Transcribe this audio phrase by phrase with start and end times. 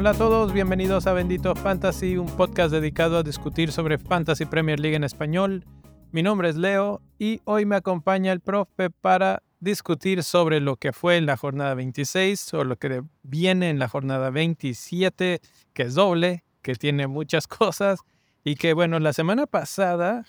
[0.00, 4.80] Hola a todos, bienvenidos a Bendito Fantasy, un podcast dedicado a discutir sobre Fantasy Premier
[4.80, 5.66] League en español.
[6.10, 10.94] Mi nombre es Leo y hoy me acompaña el profe para discutir sobre lo que
[10.94, 15.40] fue en la jornada 26 o lo que viene en la jornada 27,
[15.74, 18.00] que es doble, que tiene muchas cosas
[18.44, 20.24] y que bueno, la semana pasada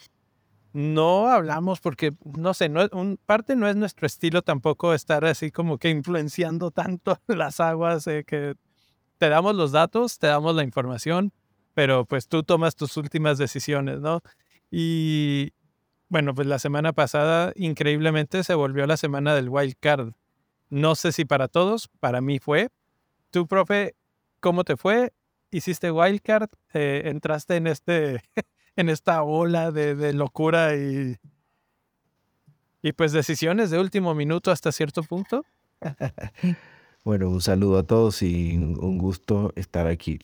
[0.74, 5.52] no hablamos porque, no sé, no, un, parte no es nuestro estilo tampoco estar así
[5.52, 8.56] como que influenciando tanto las aguas que
[9.18, 11.34] te damos los datos, te damos la información,
[11.74, 14.22] pero pues tú tomas tus últimas decisiones, ¿no?
[14.72, 15.54] Y
[16.10, 20.14] bueno, pues la semana pasada increíblemente se volvió la semana del wild card.
[20.70, 22.70] No sé si para todos, para mí fue.
[23.30, 23.96] Tú, profe,
[24.40, 25.14] ¿cómo te fue?
[25.52, 26.50] ¿Hiciste wild card?
[26.74, 28.22] Eh, ¿Entraste en, este,
[28.76, 31.18] en esta ola de, de locura y,
[32.82, 35.46] y pues decisiones de último minuto hasta cierto punto?
[37.04, 40.20] Bueno, un saludo a todos y un gusto estar aquí.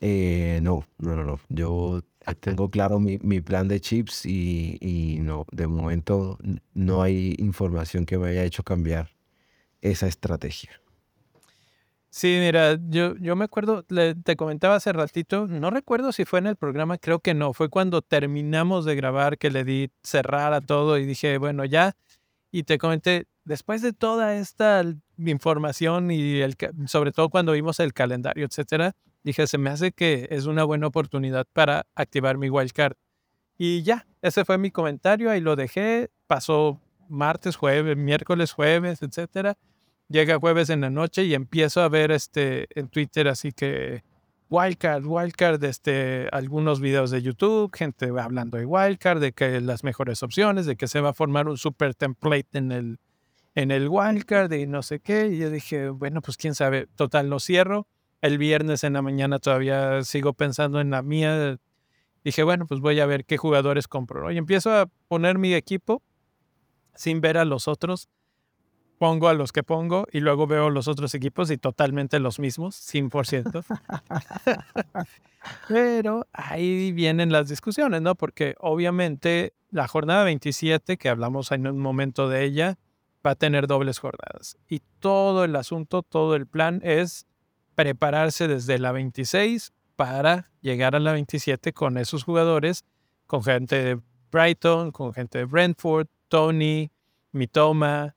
[0.00, 1.40] Eh, no, no, no, no.
[1.48, 2.02] Yo
[2.40, 6.38] tengo claro mi, mi plan de chips y, y, no, de momento
[6.74, 9.10] no hay información que me haya hecho cambiar
[9.80, 10.70] esa estrategia.
[12.16, 16.46] Sí, mira, yo, yo me acuerdo, te comentaba hace ratito, no recuerdo si fue en
[16.46, 20.62] el programa, creo que no, fue cuando terminamos de grabar que le di cerrar a
[20.62, 21.94] todo y dije, bueno, ya,
[22.50, 24.82] y te comenté, después de toda esta
[25.18, 26.40] información y
[26.86, 30.86] sobre todo cuando vimos el calendario, etcétera, dije, se me hace que es una buena
[30.86, 32.94] oportunidad para activar mi wildcard.
[33.58, 39.58] Y ya, ese fue mi comentario, ahí lo dejé, pasó martes, jueves, miércoles, jueves, etcétera.
[40.08, 44.04] Llega jueves en la noche y empiezo a ver este en Twitter así que
[44.48, 50.22] Wildcard, Wildcard, este, algunos videos de YouTube, gente hablando de Wildcard, de que las mejores
[50.22, 52.98] opciones, de que se va a formar un super template en el,
[53.56, 55.26] en el wildcard y no sé qué.
[55.28, 57.88] Y yo dije, bueno, pues quién sabe, total, no cierro.
[58.22, 61.58] El viernes en la mañana todavía sigo pensando en la mía.
[62.22, 64.30] Dije, bueno, pues voy a ver qué jugadores compro.
[64.30, 66.02] Y empiezo a poner mi equipo
[66.94, 68.08] sin ver a los otros.
[68.98, 72.76] Pongo a los que pongo y luego veo los otros equipos y totalmente los mismos,
[72.76, 73.64] 100%.
[75.68, 78.14] Pero ahí vienen las discusiones, ¿no?
[78.14, 82.78] Porque obviamente la jornada 27, que hablamos en un momento de ella,
[83.24, 84.56] va a tener dobles jornadas.
[84.68, 87.26] Y todo el asunto, todo el plan es
[87.74, 92.84] prepararse desde la 26 para llegar a la 27 con esos jugadores,
[93.26, 94.00] con gente de
[94.32, 96.90] Brighton, con gente de Brentford, Tony,
[97.32, 98.15] Mitoma,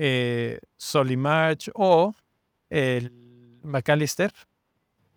[0.00, 2.14] eh, Solimarch o
[2.70, 3.12] el
[3.64, 4.32] McAllister.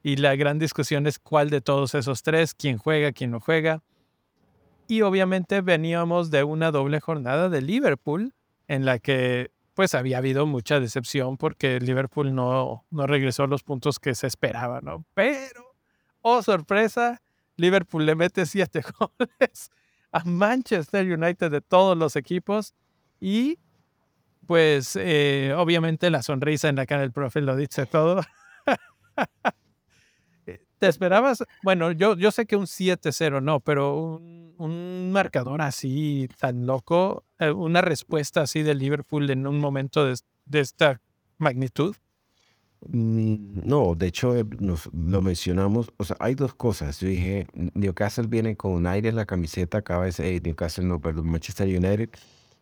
[0.01, 3.83] Y la gran discusión es cuál de todos esos tres, quién juega, quién no juega.
[4.87, 8.33] Y obviamente veníamos de una doble jornada de Liverpool,
[8.67, 13.63] en la que pues había habido mucha decepción porque Liverpool no, no regresó a los
[13.63, 15.05] puntos que se esperaba, ¿no?
[15.13, 15.75] Pero,
[16.21, 17.21] oh sorpresa,
[17.55, 19.69] Liverpool le mete siete goles
[20.11, 22.73] a Manchester United de todos los equipos
[23.19, 23.59] y
[24.45, 28.21] pues eh, obviamente la sonrisa en la cara del profe lo dice todo.
[30.79, 31.43] ¿Te esperabas?
[31.61, 37.23] Bueno, yo, yo sé que un 7-0 no, pero un, un, marcador así tan loco,
[37.37, 40.15] eh, una respuesta así de Liverpool en un momento de,
[40.45, 40.99] de esta
[41.37, 41.95] magnitud.
[42.87, 46.99] Mm, no, de hecho eh, nos, lo mencionamos, o sea, hay dos cosas.
[46.99, 51.29] Yo dije, Newcastle viene con aire en la camiseta, cada vez, eh, Newcastle no, perdón,
[51.29, 52.09] Manchester United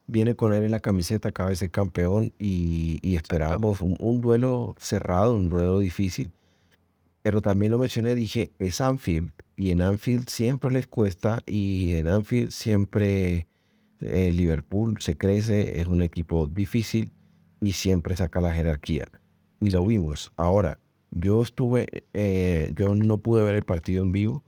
[0.09, 4.75] viene con aire en la camiseta, cada vez es campeón y, esperábamos un, un duelo
[4.79, 6.31] cerrado, un duelo difícil
[7.21, 12.07] pero también lo mencioné, dije, es Anfield y en Anfield siempre les cuesta y en
[12.07, 13.47] Anfield siempre
[13.99, 17.11] eh, Liverpool se crece, es un equipo difícil
[17.61, 19.07] y siempre saca la jerarquía.
[19.59, 20.31] Y lo vimos.
[20.37, 20.79] Ahora,
[21.11, 24.43] yo estuve, eh, yo no pude ver el partido en vivo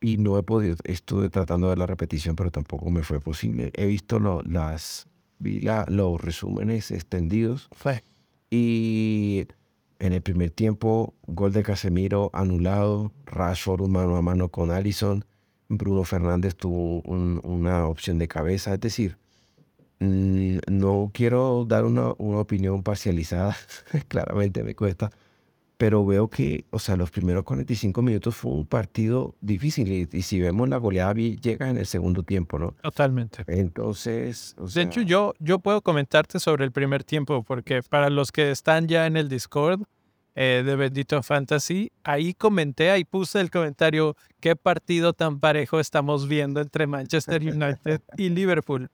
[0.00, 3.70] y no he podido, estuve tratando de ver la repetición, pero tampoco me fue posible.
[3.74, 7.68] He visto las, vi los resúmenes extendidos
[8.50, 9.46] y
[9.98, 15.24] en el primer tiempo, gol de Casemiro anulado, Rashford mano a mano con Allison,
[15.68, 19.16] Bruno Fernández tuvo una opción de cabeza, es decir,
[20.00, 23.56] mm, no quiero dar una, una opinión parcializada,
[24.08, 25.10] claramente me cuesta,
[25.76, 30.40] pero veo que, o sea, los primeros 45 minutos fue un partido difícil y, si
[30.40, 32.72] vemos la goleada llega en el segundo tiempo, ¿no?
[32.82, 33.44] Totalmente.
[33.46, 34.82] Entonces, o sea...
[34.82, 38.88] de hecho, yo, yo puedo comentarte sobre el primer tiempo porque para los que están
[38.88, 39.82] ya en el Discord,
[40.38, 41.90] eh, de Bendito Fantasy.
[42.04, 48.02] Ahí comenté, ahí puse el comentario, qué partido tan parejo estamos viendo entre Manchester United
[48.18, 48.90] y Liverpool.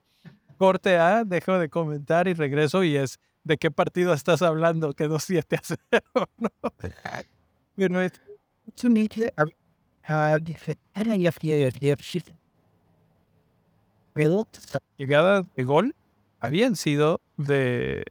[0.57, 4.93] Corte A, dejo de comentar y regreso y es, ¿de qué partido estás hablando?
[4.93, 6.03] Quedó 7 a 0,
[6.37, 6.49] ¿no?
[7.75, 8.13] Pero es,
[14.97, 15.95] llegadas de gol
[16.39, 18.03] habían sido de,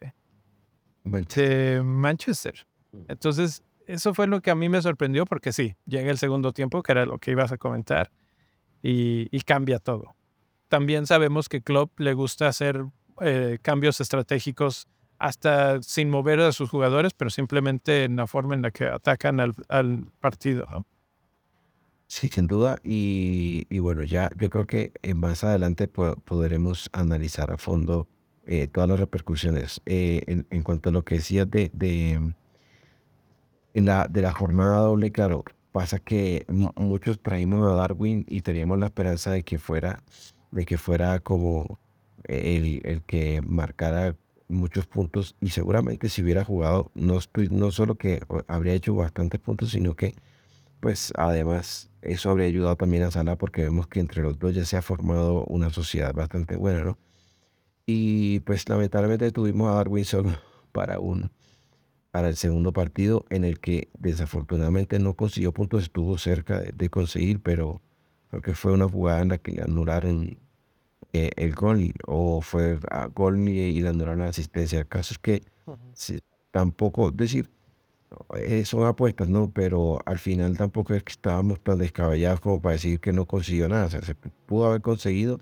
[1.05, 2.67] de Manchester.
[3.09, 6.83] Entonces, eso fue lo que a mí me sorprendió porque sí, llega el segundo tiempo,
[6.83, 8.11] que era lo que ibas a comentar,
[8.83, 10.15] y, y cambia todo.
[10.69, 12.87] También sabemos que Klopp le gusta hacer
[13.21, 14.89] eh, cambios estratégicos
[15.23, 19.39] hasta sin mover a sus jugadores, pero simplemente en la forma en la que atacan
[19.39, 19.55] al,
[20.21, 20.67] partido.
[22.09, 22.79] Sí, sin duda.
[22.83, 28.09] Y, bueno, ya yo creo que más adelante po- podremos analizar a fondo
[28.47, 29.81] eh, todas las repercusiones.
[29.87, 32.35] Eh, en, cuanto a lo que decías de, de,
[33.75, 38.41] en la, de la jornada doble, claro, pasa que mu- muchos traímos a Darwin y
[38.43, 40.03] teníamos la esperanza de que fuera,
[40.51, 41.79] de que fuera como
[42.25, 44.17] el, el que marcara
[44.49, 49.41] muchos puntos y seguramente si hubiera jugado, no, estoy, no solo que habría hecho bastantes
[49.41, 50.15] puntos, sino que
[50.81, 54.65] pues además eso habría ayudado también a Salah porque vemos que entre los dos ya
[54.65, 56.99] se ha formado una sociedad bastante buena, ¿no?
[57.87, 60.31] Y pues lamentablemente tuvimos a Darwin solo
[60.73, 61.31] para un,
[62.11, 66.91] para el segundo partido en el que desafortunadamente no consiguió puntos, estuvo cerca de, de
[66.91, 67.81] conseguir, pero
[68.31, 70.39] creo que fue una jugada en la que le anularon
[71.13, 74.79] eh, el gol o fue a gol y, y le anularon la asistencia.
[74.81, 75.43] El caso es que
[75.95, 76.21] sí,
[76.51, 77.51] tampoco, es decir,
[78.37, 79.51] eh, son apuestas, ¿no?
[79.51, 83.69] Pero al final tampoco es que estábamos tan descabellados como para decir que no consiguió
[83.69, 83.87] nada.
[83.87, 85.41] O sea, se pudo haber conseguido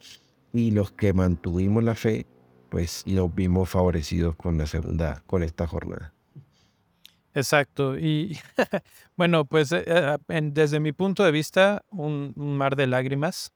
[0.53, 2.27] y los que mantuvimos la fe,
[2.71, 6.13] pues nos vimos favorecidos con la segunda, con esta jornada.
[7.35, 7.97] Exacto.
[7.99, 8.39] Y
[9.17, 13.53] bueno, pues eh, eh, en- desde mi punto de vista, un, un mar de lágrimas,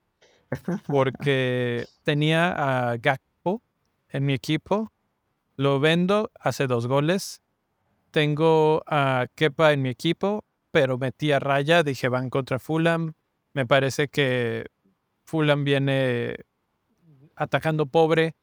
[0.87, 3.63] porque tenía a Gakpo
[4.09, 4.93] en mi equipo,
[5.57, 7.43] lo vendo, hace dos goles.
[8.11, 13.15] Tengo a Kepa en mi equipo, pero metí a raya, dije van contra Fulham.
[13.53, 14.67] Me parece que
[15.25, 16.37] Fulham viene
[17.37, 18.35] atacando pobre.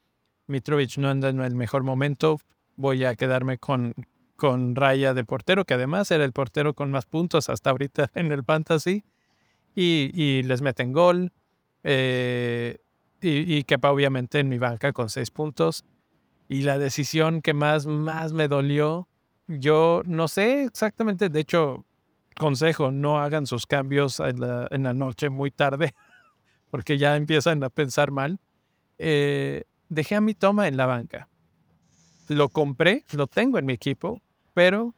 [0.47, 2.39] Mitrovic no anda en el mejor momento.
[2.75, 3.93] Voy a quedarme con,
[4.35, 8.31] con Raya de portero, que además era el portero con más puntos hasta ahorita en
[8.31, 9.03] el fantasy.
[9.75, 11.31] Y, y les meten gol.
[11.83, 12.77] Eh,
[13.21, 15.85] y, y Kepa obviamente en mi banca con seis puntos.
[16.47, 19.07] Y la decisión que más, más me dolió,
[19.47, 21.85] yo no sé exactamente, de hecho,
[22.37, 25.93] consejo, no hagan sus cambios en la, en la noche muy tarde,
[26.69, 28.39] porque ya empiezan a pensar mal.
[28.97, 31.27] Eh, dejé a mi toma en la banca.
[32.27, 34.21] Lo compré, lo tengo en mi equipo,
[34.53, 34.95] pero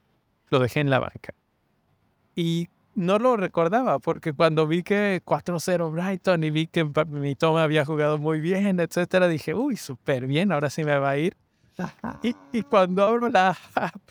[0.49, 1.33] lo dejé en la banca.
[2.35, 7.63] Y no lo recordaba, porque cuando vi que 4-0 Brighton y vi que mi toma
[7.63, 11.35] había jugado muy bien, etcétera, dije, uy, súper bien, ahora sí me va a ir.
[12.21, 14.01] Y, y cuando abro la app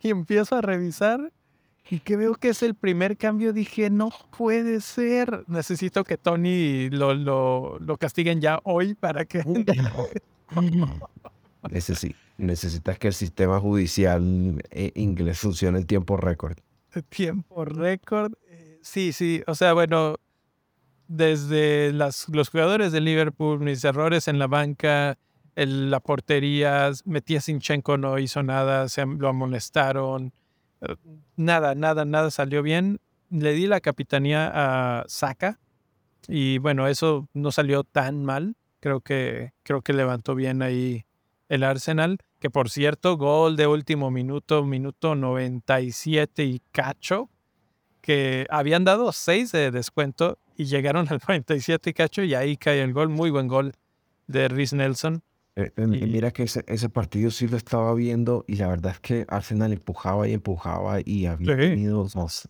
[0.00, 1.32] y empiezo a revisar
[1.90, 5.44] y que veo que es el primer cambio, dije, no puede ser.
[5.48, 9.40] Necesito que Tony lo, lo, lo castiguen ya hoy para que...
[11.64, 16.56] Necesi- necesitas que el sistema judicial eh, inglés funcione en tiempo récord.
[17.02, 18.32] Tiempo récord.
[18.48, 20.16] Eh, Sí, sí, o sea, bueno,
[21.08, 25.18] desde las, los jugadores de Liverpool, mis errores en la banca,
[25.54, 30.32] el- la portería, metí a Sinchenko, no hizo nada, se lo amonestaron,
[30.82, 30.96] eh,
[31.36, 33.00] nada, nada, nada salió bien.
[33.30, 35.58] Le di la capitanía a Saka
[36.28, 38.56] y bueno, eso no salió tan mal.
[38.80, 41.06] Creo que, creo que levantó bien ahí
[41.48, 47.30] el Arsenal, que por cierto, gol de último minuto, minuto 97 y cacho,
[48.02, 52.82] que habían dado 6 de descuento y llegaron al 97 y cacho y ahí cae
[52.82, 53.72] el gol, muy buen gol
[54.26, 55.22] de Rhys Nelson.
[55.56, 58.92] Eh, eh, Y- Mira que ese, ese partido sí lo estaba viendo y la verdad
[58.92, 61.60] es que Arsenal empujaba y empujaba y había Sí.
[61.70, 62.06] tenido,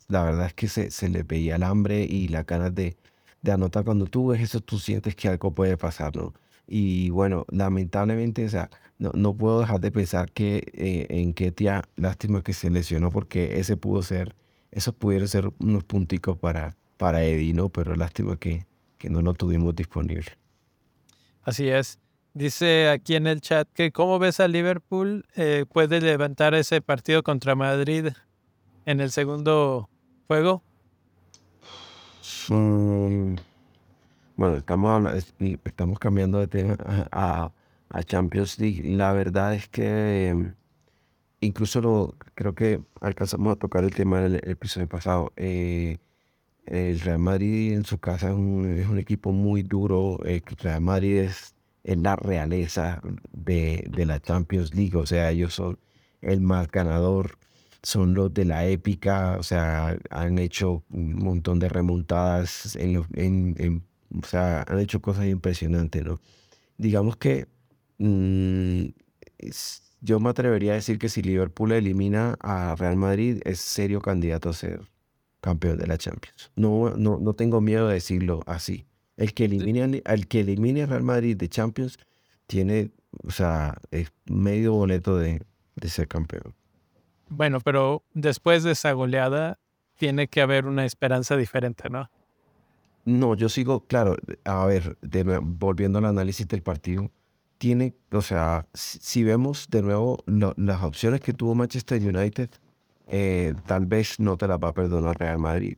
[0.08, 2.96] la verdad es que se, se le veía el hambre y las ganas de,
[3.42, 3.84] de anotar.
[3.84, 6.34] Cuando tú ves eso, tú sientes que algo puede pasar, ¿no?
[6.66, 11.82] Y bueno, lamentablemente, o sea, no, no puedo dejar de pensar que eh, en Ketia,
[11.96, 14.34] lástima que se lesionó porque ese pudo ser,
[14.70, 17.68] esos pudieron ser unos punticos para, para Eddie, ¿no?
[17.68, 18.66] Pero lástima que,
[18.98, 20.38] que no lo tuvimos disponible.
[21.42, 21.98] Así es.
[22.32, 27.22] Dice aquí en el chat que cómo ves a Liverpool eh, puede levantar ese partido
[27.22, 28.08] contra Madrid
[28.86, 29.88] en el segundo
[30.26, 30.62] juego.
[32.48, 33.36] Mm,
[34.36, 36.76] Bueno, estamos, es- estamos cambiando de tema
[37.12, 37.52] a,
[37.90, 38.82] a- Champions League.
[38.96, 40.52] La verdad es que
[41.40, 45.32] incluso lo, creo que alcanzamos a tocar el tema del episodio pasado.
[45.36, 45.98] Eh,
[46.66, 50.20] el Real Madrid en su casa es un, equipo muy duro.
[50.24, 54.96] El Real Madrid es, la realeza de, de, la Champions League.
[54.96, 55.78] O sea, ellos son
[56.22, 57.38] el más ganador,
[57.82, 59.36] son los de la épica.
[59.38, 62.76] O sea, han hecho un montón de remontadas.
[62.76, 63.04] En,
[64.22, 66.20] o sea, han hecho cosas impresionantes, ¿no?
[66.76, 67.46] Digamos que
[67.98, 68.86] mm,
[70.00, 74.50] yo me atrevería a decir que si Liverpool elimina a Real Madrid, es serio candidato
[74.50, 74.80] a ser
[75.40, 76.50] campeón de la Champions.
[76.56, 78.86] No, no, no tengo miedo de decirlo así.
[79.16, 81.98] El que elimine, el que elimine a Real Madrid de Champions
[82.46, 82.90] tiene,
[83.22, 85.42] o sea, es medio boleto de,
[85.76, 86.54] de ser campeón.
[87.28, 89.58] Bueno, pero después de esa goleada
[89.96, 92.10] tiene que haber una esperanza diferente, ¿no?
[93.04, 94.96] No, yo sigo, claro, a ver,
[95.42, 97.10] volviendo al análisis del partido,
[97.58, 102.50] tiene, o sea, si, vemos de nuevo las opciones que tuvo Manchester United,
[103.08, 105.76] eh, tal vez no te la va a perdonar Real Madrid.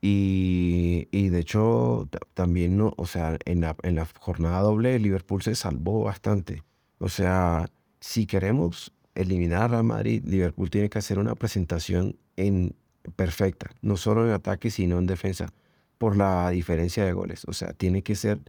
[0.00, 5.42] Y, y de hecho, también, no, o sea, en la, en la jornada doble, Liverpool
[5.42, 6.62] se salvó bastante.
[6.98, 7.70] O sea,
[8.00, 12.74] si queremos eliminar a Real Madrid, Liverpool tiene que hacer una presentación en,
[13.16, 15.52] perfecta, no solo en ataque, sino en defensa,
[15.98, 17.44] por la diferencia de goles.
[17.46, 18.40] O sea, tiene que ser,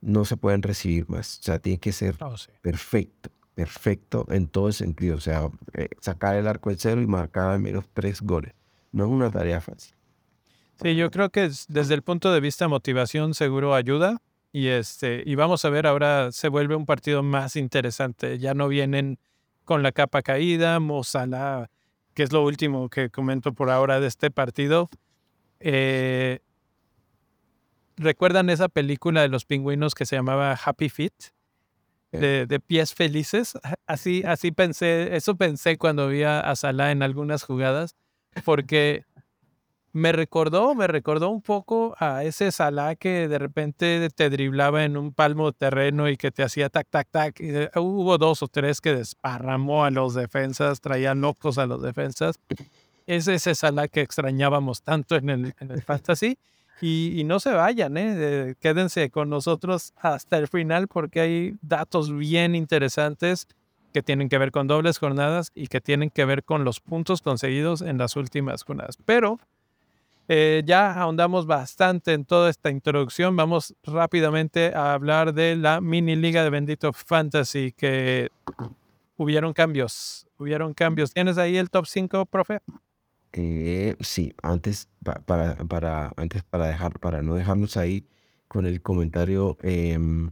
[0.00, 1.38] no se pueden recibir más.
[1.40, 5.16] O sea, tiene que ser oh, perfecto perfecto en todo el sentido.
[5.16, 8.54] O sea, eh, sacar el arco en cero y marcar al menos tres goles.
[8.92, 9.94] No es una tarea fácil.
[10.82, 14.20] Sí, yo creo que desde el punto de vista motivación seguro ayuda.
[14.52, 18.38] Y, este, y vamos a ver, ahora se vuelve un partido más interesante.
[18.38, 19.18] Ya no vienen
[19.64, 21.70] con la capa caída, Mozala,
[22.12, 24.90] que es lo último que comento por ahora de este partido.
[25.60, 26.40] Eh,
[27.96, 31.12] ¿Recuerdan esa película de los pingüinos que se llamaba Happy Feet?
[32.12, 33.58] de, pies felices.
[33.86, 37.96] Así, así pensé, eso pensé cuando vi a Salah en algunas jugadas,
[38.44, 39.06] porque
[39.92, 44.96] me recordó, me recordó un poco a ese Salah que de repente te driblaba en
[44.96, 47.40] un palmo de terreno y que te hacía tac, tac, tac.
[47.40, 52.40] Y hubo dos o tres que desparramó a los defensas, traía locos a los defensas.
[53.06, 56.38] Es ese Salah que extrañábamos tanto en el, en el fantasy.
[56.84, 58.56] Y, no se vayan, ¿eh?
[58.58, 63.46] quédense con nosotros hasta el final porque hay datos bien interesantes
[63.92, 67.22] que tienen que ver con dobles jornadas y que tienen que ver con los puntos
[67.22, 68.98] conseguidos en las últimas jornadas.
[69.04, 69.38] Pero
[70.26, 73.36] eh, ya ahondamos bastante en toda esta introducción.
[73.36, 78.30] Vamos rápidamente a hablar de la mini liga de Bendito Fantasy que
[79.16, 80.26] hubieron cambios.
[80.36, 81.12] Hubieron cambios.
[81.12, 82.58] ¿Tienes ahí el top 5, profe?
[83.34, 88.06] Eh, sí, antes para, para, antes para dejar, para no dejarnos ahí
[88.48, 90.30] con el comentario, em,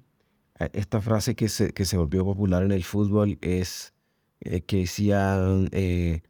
[0.72, 3.94] esta frase que se, que se volvió popular en el fútbol es
[4.40, 6.22] eh, que decían eh,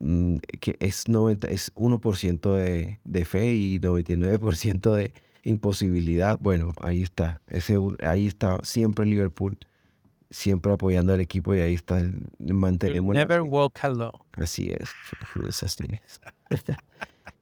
[0.00, 5.12] mm, que es, 90, es 1% de, de fe y 99% de
[5.44, 6.38] imposibilidad.
[6.40, 9.58] Bueno, ahí está, ese, ahí está siempre Liverpool
[10.30, 12.02] siempre apoyando al equipo y ahí está,
[12.38, 13.14] mantenemos.
[13.14, 14.18] Never walk alone.
[14.32, 14.90] Así es,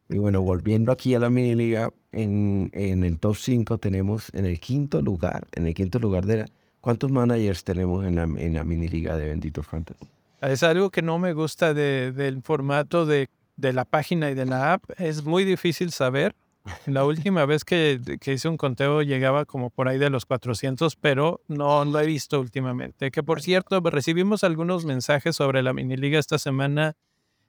[0.09, 4.47] y bueno, volviendo aquí a la mini liga, en, en el top 5 tenemos en
[4.47, 6.47] el quinto lugar, en el quinto lugar de la,
[6.81, 10.07] ¿cuántos managers tenemos en la, en la mini liga de Bendito Fantasy?
[10.41, 14.45] Es algo que no me gusta de, del formato de, de la página y de
[14.45, 14.85] la app.
[14.99, 16.35] Es muy difícil saber
[16.87, 21.43] la última vez que, hice un conteo llegaba como por ahí de los 400, pero
[21.49, 23.11] no lo he visto últimamente.
[23.11, 26.97] Que por cierto, recibimos algunos mensajes sobre la mini liga esta semana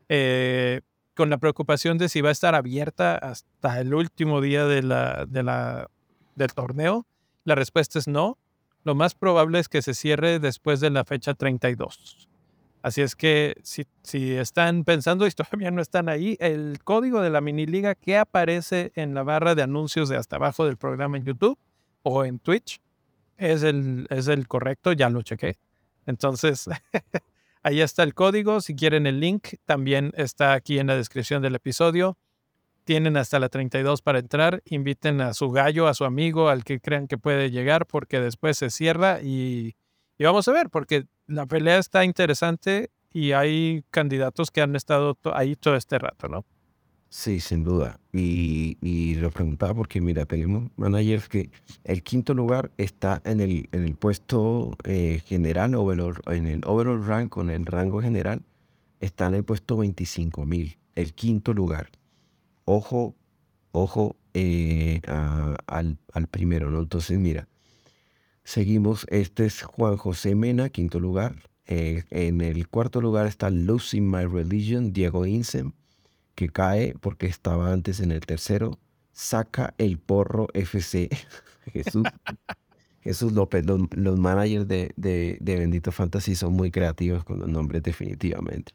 [0.10, 0.82] eh,
[1.14, 4.90] con la preocupación de si va a estar abierta hasta el último día del
[6.54, 7.06] torneo.
[7.46, 8.38] La respuesta es no.
[8.84, 12.28] Lo más probable es que se cierre después de la fecha 32.
[12.86, 17.32] Así es que si, si, están pensando y todavía no están ahí, el código de
[17.32, 21.18] la mini liga que aparece en la barra de anuncios de hasta abajo del programa
[21.18, 21.58] en YouTube
[22.04, 22.80] o en Twitch
[23.38, 25.58] es el, es el correcto, ya lo chequé.
[26.06, 26.70] Entonces,
[27.64, 28.62] ahí está el código.
[28.62, 32.20] Si quieren el link, también está aquí en la descripción del episodio.
[32.84, 34.62] Tienen hasta la 32 para entrar.
[34.64, 38.60] Inviten a su gallo, a su amigo, al que crean que puede llegar, porque después
[38.60, 39.76] se cierra y,
[40.18, 45.18] y vamos a ver, porque la pelea está interesante y hay candidatos que han estado
[45.34, 46.46] ahí todo este rato, ¿no?
[47.10, 48.00] Sí, sin duda.
[48.12, 51.50] Y, y lo preguntaba porque, mira, tenemos managers que
[51.86, 57.06] el quinto lugar está en el, en el puesto eh, general, overall, en el overall
[57.06, 58.42] rank, con el rango general,
[59.00, 61.90] está en el puesto 25 mil, el quinto lugar.
[62.66, 63.16] Ojo,
[63.72, 66.80] ojo eh, al, al primero, ¿no?
[66.82, 67.48] Entonces, mira,
[68.46, 71.50] Seguimos, este es Juan José Mena, quinto lugar.
[71.66, 75.72] Eh, en el cuarto lugar está Losing My Religion, Diego Insem,
[76.36, 78.78] que cae porque estaba antes en el tercero.
[79.12, 81.10] Saca el porro FC.
[81.74, 82.04] Jesús,
[83.02, 88.74] Jesús López, los, managers de, de, Bendito Fantasy son muy creativos con los nombres definitivamente.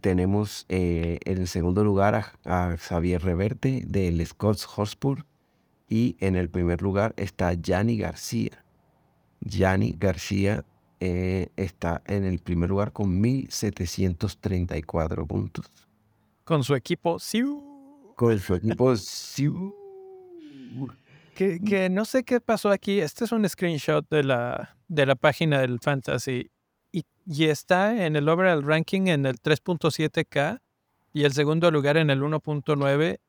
[0.00, 5.27] tenemos eh, en el segundo lugar a, Xavier Reverte del Scots Hotspur
[5.88, 8.62] y en el primer lugar está Yanni García.
[9.40, 10.64] Yanni García
[11.00, 15.66] eh, está en el primer lugar con 1734 puntos.
[16.44, 18.14] Con su equipo Siu.
[18.16, 19.74] Con su equipo Siu.
[21.34, 23.00] Que, que, no sé qué pasó aquí.
[23.00, 26.50] Este es un screenshot de la, de la página del Fantasy.
[26.90, 30.60] Y, y está en el overall ranking en el 3.7K
[31.12, 33.20] y el segundo lugar en el 1.9.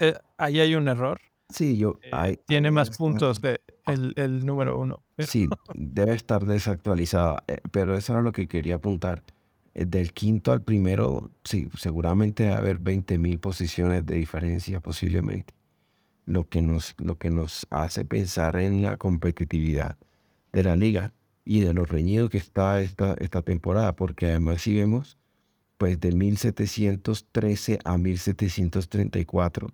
[0.00, 1.20] Eh, ahí hay un error.
[1.52, 1.98] Sí, yo.
[2.02, 5.02] Eh, tiene más puntos de el, el número uno.
[5.18, 9.22] Sí, debe estar desactualizada, eh, pero eso era lo que quería apuntar.
[9.74, 15.54] Eh, del quinto al primero, sí, seguramente va a haber 20.000 posiciones de diferencia posiblemente.
[16.24, 19.98] Lo que, nos, lo que nos hace pensar en la competitividad
[20.52, 21.12] de la liga
[21.44, 25.18] y de lo reñido que está esta, esta temporada, porque además si vemos,
[25.78, 29.68] pues de 1713 a 1734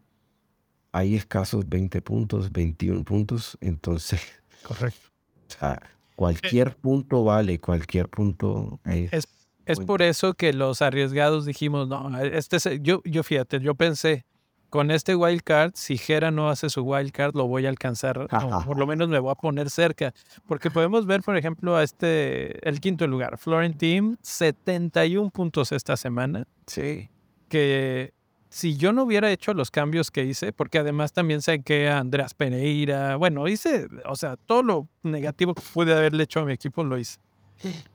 [0.99, 4.21] hay escasos 20 puntos, 21 puntos, entonces...
[4.63, 5.09] Correcto.
[5.49, 5.81] O sea,
[6.17, 8.81] cualquier punto vale, cualquier punto...
[8.85, 9.29] Es,
[9.65, 14.25] es por eso que los arriesgados dijimos, no, este yo, yo fíjate, yo pensé,
[14.71, 18.27] con este wild card, si Jera no hace su wild card, lo voy a alcanzar,
[18.67, 20.13] por lo menos me voy a poner cerca,
[20.47, 26.47] porque podemos ver, por ejemplo, a este, el quinto lugar, Florentine, 71 puntos esta semana.
[26.67, 27.09] Sí.
[27.49, 28.13] Que
[28.51, 32.35] si yo no hubiera hecho los cambios que hice, porque además también sé que Andrés
[32.35, 36.83] Pereira, bueno, hice, o sea, todo lo negativo que pude haberle hecho a mi equipo
[36.85, 37.19] lo hice.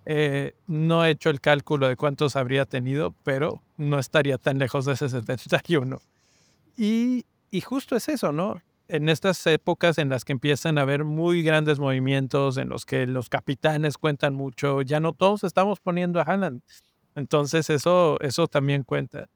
[0.05, 4.85] Eh, no he hecho el cálculo de cuántos habría tenido, pero no estaría tan lejos
[4.85, 6.01] de ese 71.
[6.77, 8.61] Y, y justo es eso, ¿no?
[8.89, 13.07] En estas épocas en las que empiezan a haber muy grandes movimientos, en los que
[13.07, 16.61] los capitanes cuentan mucho, ya no todos estamos poniendo a Haaland.
[17.15, 19.29] Entonces eso, eso también cuenta.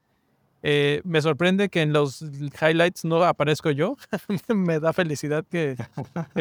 [0.64, 2.22] Eh, me sorprende que en los
[2.62, 3.96] highlights no aparezco yo.
[4.54, 5.76] me da felicidad que,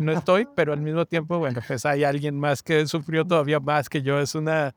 [0.01, 3.89] no estoy, pero al mismo tiempo, bueno, pues hay alguien más que sufrió todavía más
[3.89, 4.19] que yo.
[4.19, 4.75] Es una,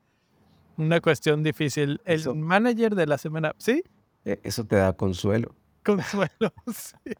[0.77, 2.01] una cuestión difícil.
[2.05, 3.83] El manager de la semana, ¿sí?
[4.25, 5.55] E, eso te da consuelo.
[5.83, 7.13] Consuelo, sí.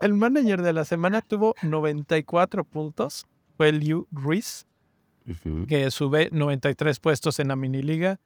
[0.00, 3.26] El manager de la semana tuvo 94 puntos.
[3.56, 4.66] Fue Liu Ruiz,
[5.68, 8.18] que sube 93 puestos en la mini liga.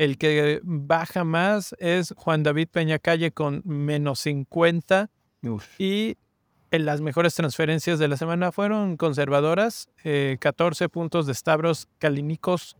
[0.00, 5.10] El que baja más es Juan David Peñacalle con menos 50.
[5.76, 6.16] Y
[6.70, 12.78] en las mejores transferencias de la semana fueron conservadoras, 14 eh, puntos de Stavros Kalinikos.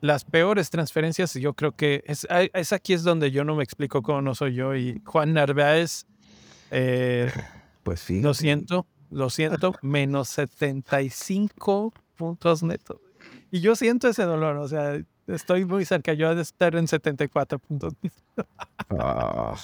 [0.00, 4.00] Las peores transferencias, yo creo que es, es, aquí es donde yo no me explico
[4.00, 4.74] cómo no soy yo.
[4.74, 6.06] Y Juan Narváez,
[6.70, 7.30] eh,
[7.82, 8.22] pues sí.
[8.22, 13.02] Lo siento, lo siento, menos 75 puntos netos.
[13.50, 17.58] Y yo siento ese dolor, o sea, Estoy muy cerca yo de estar en 74
[17.58, 17.94] puntos.
[18.90, 19.54] Ah.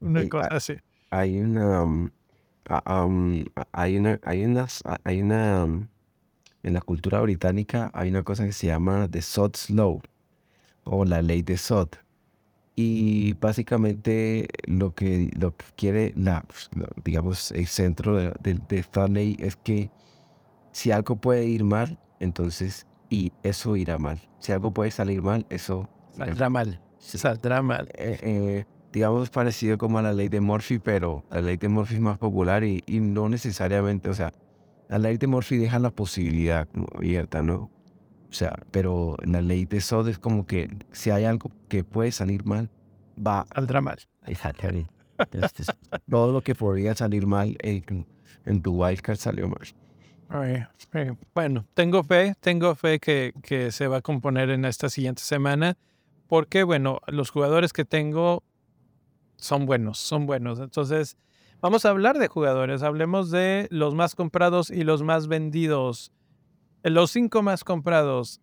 [0.00, 0.74] una cosa así.
[1.10, 2.10] Hay una, um,
[2.86, 5.88] um, hay una, hay unas, hay una, um,
[6.62, 10.00] en la cultura británica hay una cosa que se llama the Sod's Law
[10.84, 11.88] o la ley de Sod.
[12.74, 16.46] Y básicamente lo que, lo que quiere la,
[17.04, 19.90] digamos, el centro de, de esta ley es que
[20.72, 24.18] si algo puede ir mal, entonces y eso irá mal.
[24.38, 26.80] Si algo puede salir mal, eso saldrá mal.
[26.96, 27.86] Saldrá mal.
[27.92, 31.96] Eh, eh, digamos parecido como a la ley de Murphy, pero la ley de Murphy
[31.96, 34.32] es más popular y, no necesariamente, o sea,
[34.88, 37.70] la ley de Murphy deja la posibilidad abierta, ¿no?
[38.30, 42.12] O sea, pero la ley de Sod es como que si hay algo que puede
[42.12, 42.70] salir mal,
[43.14, 43.44] va.
[43.54, 43.98] Saldrá mal.
[46.08, 48.06] Todo lo que podría salir mal en,
[48.46, 49.68] en tu wildcard salió mal.
[51.34, 55.76] Bueno, tengo fe, tengo fe que, se va a componer en esta siguiente semana,
[56.26, 58.42] porque bueno, los jugadores que tengo
[59.36, 60.58] son buenos, son buenos.
[60.58, 61.16] Entonces,
[61.60, 66.12] vamos a hablar de jugadores, hablemos de los más comprados y los más vendidos.
[66.82, 68.40] Los cinco más comprados.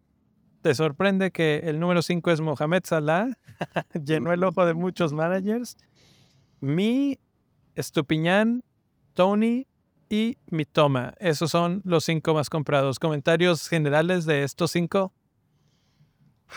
[0.61, 3.29] ¿Te sorprende que el número cinco es Mohamed Salah?
[4.05, 5.77] Llenó el ojo de muchos managers.
[6.59, 7.17] Mi,
[7.75, 8.63] Estupiñán,
[9.13, 9.68] Tony,
[10.09, 11.13] y Mitoma.
[11.19, 12.99] Esos son los cinco más comprados.
[12.99, 15.13] ¿Comentarios generales de estos cinco?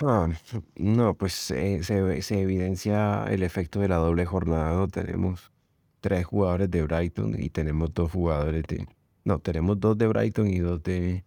[0.01, 0.29] Ah,
[0.77, 4.87] no, pues eh, se, evidencia el efecto de la doble jornada.
[4.89, 5.53] Tenemos
[6.01, 8.87] tres jugadores de Brighton y tenemos dos jugadores de...
[9.25, 11.25] No, tenemos dos de Brighton y dos de,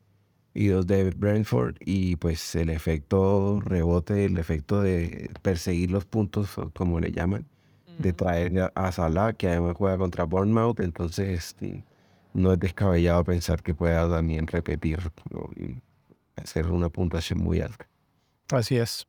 [0.53, 6.55] y dos de Brentford y pues el efecto rebote, el efecto de perseguir los puntos,
[6.73, 7.45] como le llaman,
[7.99, 11.55] de traer a Salah, que además juega contra Bournemouth, entonces
[12.35, 14.99] no es descabellado pensar que pueda también repetir
[15.55, 15.81] y
[16.35, 17.87] hacer una puntuación muy alta.
[18.51, 19.07] Así es.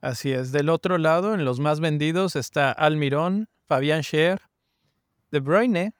[0.00, 0.50] Así es.
[0.50, 4.40] Del otro lado, en los más vendidos está Almirón, Fabián Scher,
[5.30, 5.94] De Bruyne,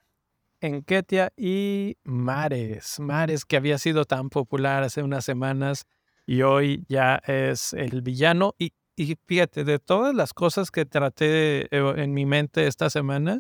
[0.61, 2.99] Enquetia y Mares.
[2.99, 5.87] Mares que había sido tan popular hace unas semanas
[6.27, 8.55] y hoy ya es el villano.
[8.59, 13.39] Y, y fíjate, de todas las cosas que traté en mi mente esta semana,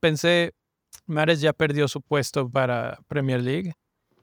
[0.00, 0.54] pensé,
[1.10, 3.74] Mares ya perdió su puesto para Premier League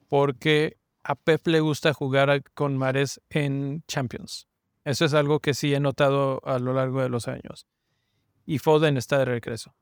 [0.08, 4.48] porque a Pep le gusta jugar con Mares en Champions.
[4.84, 7.68] Eso es algo que sí he notado a lo largo de los años.
[8.46, 9.76] Y Foden está de regreso.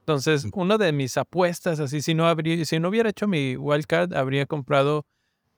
[0.00, 4.14] Entonces, una de mis apuestas, así, si no, habría, si no hubiera hecho mi wildcard,
[4.14, 5.04] habría comprado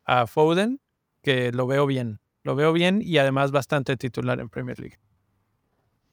[0.05, 0.81] a Foden,
[1.23, 2.21] que lo veo bien.
[2.45, 4.99] Lo veo bien y además bastante titular en Premier League.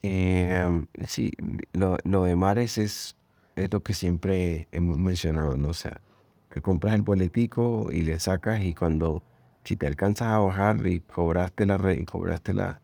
[0.02, 1.32] Em, sí,
[1.74, 3.16] lo, lo, de Mares es,
[3.56, 5.70] es lo que siempre hemos mencionado, ¿no?
[5.70, 6.02] O sea,
[6.50, 9.24] que compras el boletico y le sacas y cuando
[9.64, 12.82] si te alcanzas a bajar y cobraste la, cobraste la,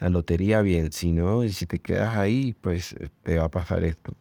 [0.00, 0.92] lotería, bien.
[0.92, 4.12] Si no, y si te quedas ahí, pues eh, te va a pasar esto.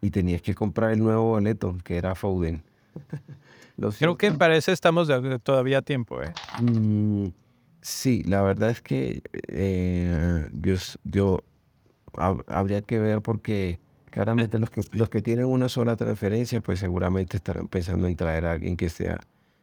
[0.00, 2.62] Y tenías que comprar el nuevo boleto, que era Foden.
[3.98, 5.08] Creo que parece estamos
[5.42, 6.20] todavía a tiempo.
[6.22, 6.32] ¿eh?
[6.60, 7.28] Mm,
[7.80, 10.48] sí, la verdad es que eh,
[11.04, 11.44] yo,
[12.46, 13.78] habría que ver porque
[14.10, 18.46] claramente los que, los que tienen una sola transferencia, pues seguramente estarán pensando en traer
[18.46, 19.20] a alguien que sea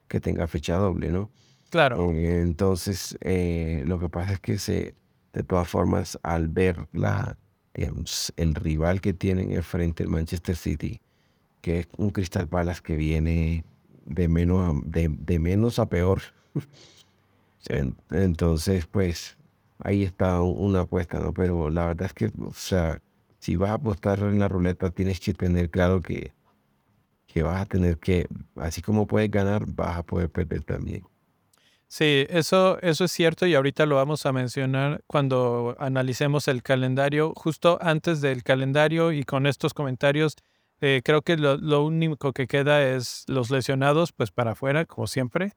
[0.07, 1.31] que tenga fecha doble, ¿no?
[1.69, 2.11] Claro.
[2.11, 4.95] Entonces, eh, lo que pasa es que se,
[5.33, 7.37] de todas formas, al ver la,
[7.73, 11.01] el rival que tienen enfrente, el Manchester City,
[11.61, 13.65] que es un Crystal Palace que viene
[14.05, 16.21] de menos a, de, menos a peor.
[18.11, 19.37] Entonces, pues,
[19.79, 21.33] ahí está una apuesta, ¿no?
[21.33, 23.01] Pero la verdad es que, o sea,
[23.45, 26.33] si vas a apostar en la ruleta, tienes que tener claro que,
[27.27, 31.03] que vas a tener que, así como puedes ganar, vas a poder perder también.
[31.87, 37.33] Sí, eso, eso es cierto y ahorita lo vamos a mencionar cuando analicemos el calendario.
[37.35, 40.35] Justo antes del calendario y con estos comentarios,
[40.81, 45.51] eh, creo que lo, único que queda es los lesionados, pues para afuera, como siempre.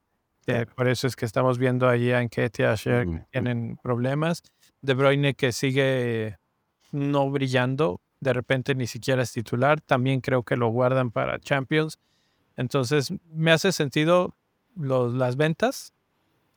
[0.45, 4.43] Eh, por eso es que estamos viendo ahí a Enketia, Asher, que tienen problemas.
[4.81, 6.37] De Bruyne que sigue
[6.91, 9.81] no brillando, de repente ni siquiera es titular.
[9.81, 11.99] También creo que lo guardan para Champions.
[12.57, 14.35] Entonces, me hace sentido
[14.75, 15.93] las ventas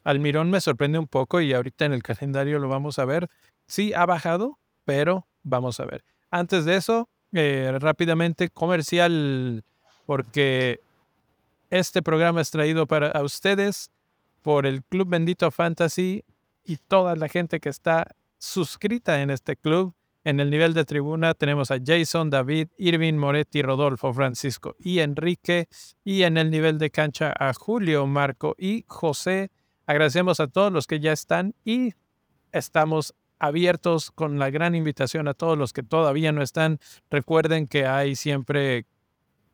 [0.05, 3.29] Almirón me sorprende un poco y ahorita en el calendario lo vamos a ver.
[3.67, 6.05] Sí, ha bajado, pero vamos a ver.
[6.31, 9.65] Antes de eso, eh, rápidamente comercial,
[10.07, 10.81] porque
[11.71, 13.91] este programa es traído para ustedes
[14.43, 16.25] por el Club Bendito Fantasy
[16.65, 19.95] y toda la gente que está suscrita en este club.
[20.25, 25.69] En el nivel de tribuna tenemos a Jason, David, Irving, Moretti, Rodolfo, Francisco y Enrique.
[26.05, 29.51] Y en el nivel de cancha a Julio, Marco y José.
[29.87, 31.95] Agradecemos a todos los que ya están y
[32.53, 36.79] estamos abiertos con la gran invitación a todos los que todavía no están.
[37.11, 38.87] Recuerden que hay siempre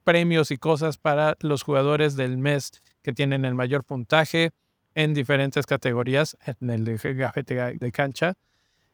[0.04, 4.50] premios y cosas para los jugadores del mes que tienen el mayor puntaje
[4.94, 8.34] en diferentes categorías en el gafete de cancha.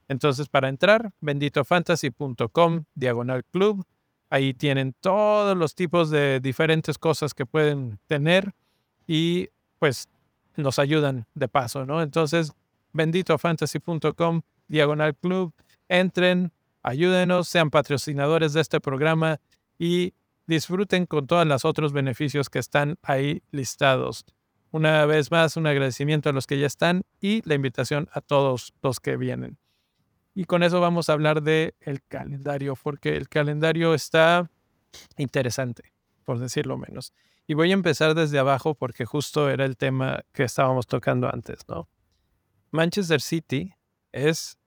[0.09, 3.85] Entonces, para entrar, benditofantasy.com, diagonal club.
[4.31, 8.53] Ahí tienen todos los tipos de diferentes cosas que pueden tener
[9.07, 10.09] y pues
[10.57, 12.03] nos ayudan de paso, ¿no?
[12.03, 12.53] Entonces,
[12.93, 15.53] benditofantasy.com, diagonal club,
[15.89, 19.41] entren, ayúdenos, sean patrocinadores de este programa
[19.79, 20.15] y
[20.47, 24.25] disfruten con todos los otros beneficios que están ahí listados.
[24.71, 28.75] Una vez más, un agradecimiento a los que ya están y la invitación a todos
[28.83, 29.59] los que vienen.
[30.35, 34.51] Y con eso vamos a hablar del el calendario, porque el calendario está
[35.17, 35.93] interesante,
[36.25, 37.13] por decirlo menos.
[37.47, 41.61] Y voy a empezar desde abajo porque justo era el tema que estábamos tocando antes,
[41.69, 41.89] ¿no?
[42.71, 43.73] Manchester City
[44.11, 44.59] es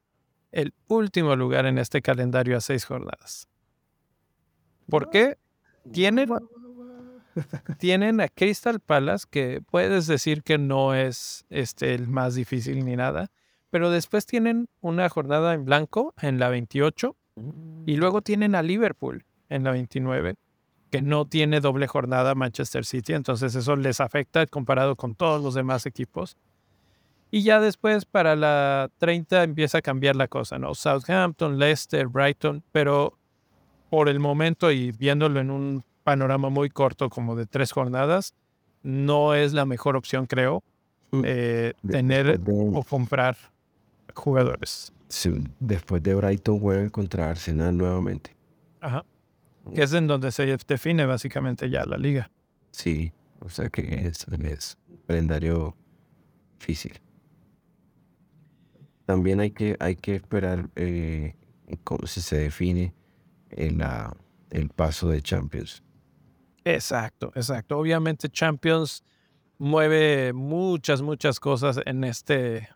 [0.52, 3.50] el último lugar en este calendario a seis jornadas.
[4.90, 5.38] ¿Por qué?
[5.92, 6.30] Tienen,
[7.80, 12.96] tienen a Crystal Palace, que puedes decir que no es este, el más difícil ni
[12.96, 13.32] nada,
[13.70, 17.16] pero después tienen una jornada en blanco en la 28
[17.86, 20.36] y luego tienen a Liverpool en la 29
[20.90, 25.54] que no tiene doble jornada Manchester City, entonces eso les afecta comparado con todos los
[25.54, 26.38] demás equipos.
[27.30, 30.74] Y ya después para la 30 empieza a cambiar la cosa, ¿no?
[30.74, 33.18] Southampton, Leicester, Brighton, pero
[33.90, 38.34] por el momento y viéndolo en un panorama muy corto como de tres jornadas,
[38.82, 40.64] no es la mejor opción, creo,
[41.12, 41.22] Mm.
[41.26, 42.40] eh, tener
[42.74, 43.38] o comprar
[44.18, 44.94] jugadores.
[45.10, 48.36] Sí, después de Brighton vuelve contra Arsenal nuevamente.
[48.82, 49.06] Ajá.
[49.74, 52.30] Que es en donde se define básicamente ya la liga.
[52.72, 55.76] Sí, o sea que es, es un calendario
[56.60, 57.00] difícil.
[59.06, 61.36] También hay que, hay que esperar eh,
[61.84, 62.94] cómo si se define
[63.50, 63.82] el,
[64.50, 65.84] el paso de Champions.
[66.66, 67.78] Exacto, exacto.
[67.78, 69.04] Obviamente Champions
[69.58, 72.70] mueve muchas, muchas cosas en este,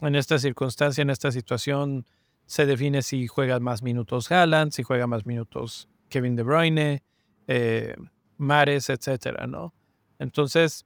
[0.00, 2.06] en esta circunstancia, en esta situación.
[2.46, 7.02] Se define si juega más minutos Haaland, si juega más minutos Kevin De Bruyne,
[7.46, 7.94] eh,
[8.36, 9.72] Mares, etcétera, ¿no?
[10.18, 10.84] Entonces,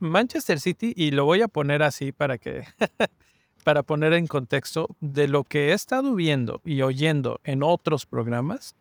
[0.00, 2.64] Manchester City, y lo voy a poner así para que,
[3.64, 8.74] para poner en contexto de lo que he estado viendo y oyendo en otros programas,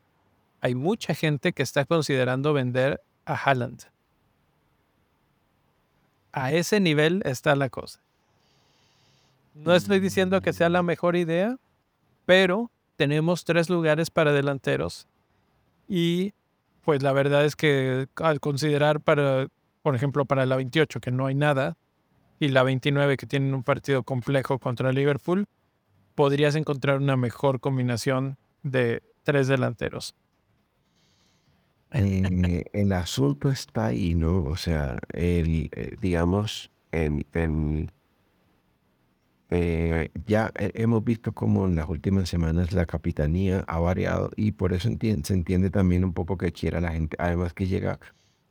[0.61, 3.83] hay mucha gente que está considerando vender a Haaland.
[6.31, 8.01] A ese nivel está la cosa.
[9.53, 11.57] No estoy diciendo que sea la mejor idea,
[12.25, 15.07] pero tenemos tres lugares para delanteros
[15.87, 16.33] y
[16.83, 19.47] pues la verdad es que al considerar para,
[19.81, 21.77] por ejemplo, para la 28 que no hay nada
[22.39, 25.45] y la 29 que tienen un partido complejo contra Liverpool,
[26.15, 30.15] podrías encontrar una mejor combinación de tres delanteros.
[31.91, 34.43] El asunto está ahí, ¿no?
[34.43, 37.91] O sea, el, eh, digamos, en,
[39.49, 44.73] eh, ya hemos visto cómo en las últimas semanas la capitanía ha variado y por
[44.73, 47.15] eso se entiende también un poco que quiera la gente.
[47.19, 47.99] Además que llega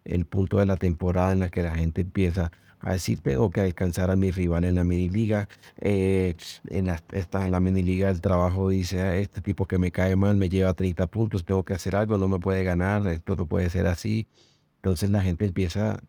[0.05, 3.61] el punto de la temporada en la que la gente empieza a decir, tengo que
[3.61, 5.49] alcanzar a mi rival en la mini liga.
[5.81, 6.35] eh,
[6.69, 9.91] en la, esta, en la mini liga el trabajo dice, "Ah, este tipo que me
[9.93, 13.37] cae mal me lleva 30 puntos, tengo que hacer algo, no me puede ganar, esto
[13.37, 14.27] no puede ser así.
[14.77, 16.01] Entonces la gente empieza,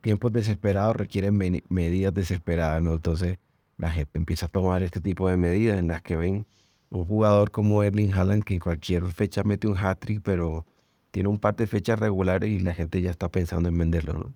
[0.00, 1.36] tiempos desesperados requieren
[1.68, 2.94] medidas desesperadas, ¿no?
[2.94, 3.38] Entonces
[3.78, 6.46] la gente empieza a tomar este tipo de medidas en las que ven
[6.90, 10.66] un jugador como Erling Haaland que en cualquier fecha mete un hat-trick, pero
[11.10, 14.32] tiene un par de fechas regulares y la gente ya está pensando en venderlo.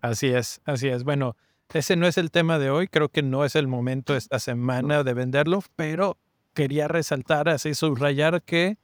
[0.00, 1.04] Así es, así es.
[1.04, 1.36] Bueno,
[1.72, 5.02] ese no es el tema de hoy, creo que no es el momento esta semana
[5.02, 6.16] de venderlo, pero
[6.54, 8.76] quería resaltar, así subrayar que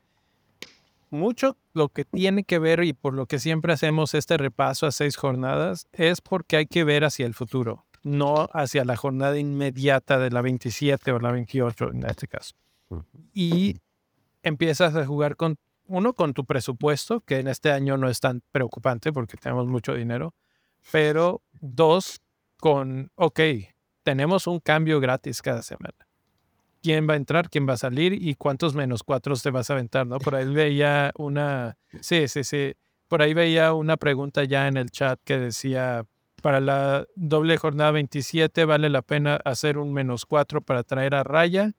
[1.11, 4.93] mucho lo que tiene que ver y por lo que siempre hacemos este repaso a
[4.93, 10.17] seis jornadas es porque hay que ver hacia el futuro, no hacia la jornada inmediata
[10.21, 12.55] de la 27 o la 28 en este caso.
[13.35, 13.81] Y
[14.45, 15.57] empiezas a jugar con,
[15.89, 19.93] uno, con tu presupuesto, que en este año no es tan preocupante porque tenemos mucho
[19.93, 20.35] dinero,
[20.93, 22.21] pero dos,
[22.59, 23.41] con, ok,
[24.05, 26.07] tenemos un cambio gratis cada semana.
[26.83, 27.51] ¿Quién va a entrar?
[27.51, 28.13] ¿Quién va a salir?
[28.13, 30.07] ¿Y cuántos menos cuatro te vas a aventar?
[30.07, 30.19] ¿no?
[30.19, 32.75] Por ahí veía una, sí, sí, sí,
[33.09, 36.07] por ahí veía una pregunta ya en el chat que decía,
[36.47, 41.25] para la doble jornada 27 vale la pena hacer un menos cuatro para traer a
[41.25, 41.73] Raya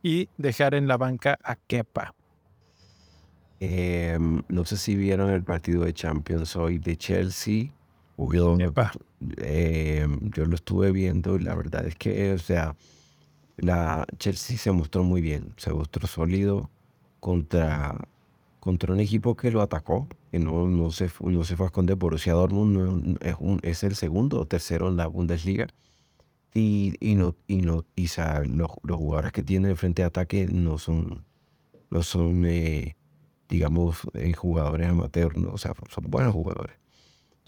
[0.00, 2.14] y dejar en la banca a Kepa.
[3.58, 7.72] Eh, no sé si vieron el partido de Champions hoy de Chelsea.
[8.58, 8.92] Kepa.
[9.38, 10.06] eh,
[10.36, 12.76] yo lo estuve viendo y la verdad es que, o sea,
[13.56, 16.70] la Chelsea se mostró muy bien, se mostró sólido
[17.18, 17.98] contra,
[18.62, 21.96] contra un equipo que lo atacó, que no, no, se, no se fue a esconder.
[21.96, 25.66] Borussia Dortmund no- es, un- es el segundo o tercero en la Bundesliga.
[26.54, 30.06] Y, y, no, y, no, y sa- los, los jugadores que tienen de frente de
[30.08, 31.24] ataque no son,
[31.90, 32.96] no son eh,
[33.48, 35.52] digamos, eh, jugadores amateurs, ¿no?
[35.52, 36.76] o sea, son buenos jugadores.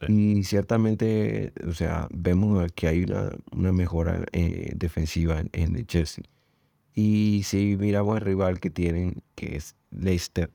[0.09, 5.87] Y ciertamente, o sea, vemos que hay una, una mejora eh, defensiva en, en el
[5.87, 6.24] Chelsea.
[6.94, 10.50] Y si miramos el rival que tienen, que es Leicester,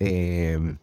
[0.00, 0.76] eh,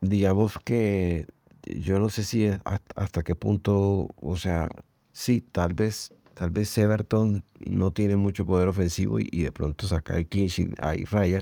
[0.00, 1.26] digamos que
[1.64, 2.50] yo no sé si
[2.94, 4.68] hasta, qué punto, o sea,
[5.12, 9.86] sí, tal vez, tal vez Everton no tiene mucho poder ofensivo y, y de pronto
[9.86, 11.40] saca el sheet, ahí raya.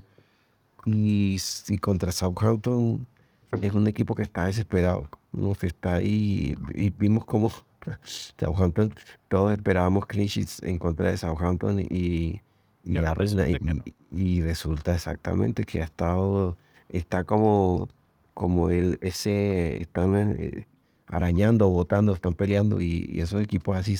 [0.85, 3.07] Y si contra Southampton
[3.61, 7.53] es un equipo que está desesperado, no que está ahí y vimos como
[8.39, 8.95] Southampton,
[9.29, 12.41] todos esperábamos clean sheets en contra de Southampton y,
[12.85, 13.83] y, Ya, la resulta reina- que no.
[14.11, 16.57] y- y resulta exactamente que ha estado,
[16.89, 17.89] está como,
[18.35, 20.67] como el, ese, están eh,
[21.07, 23.97] arañando, botando, están peleando y, y esos equipos así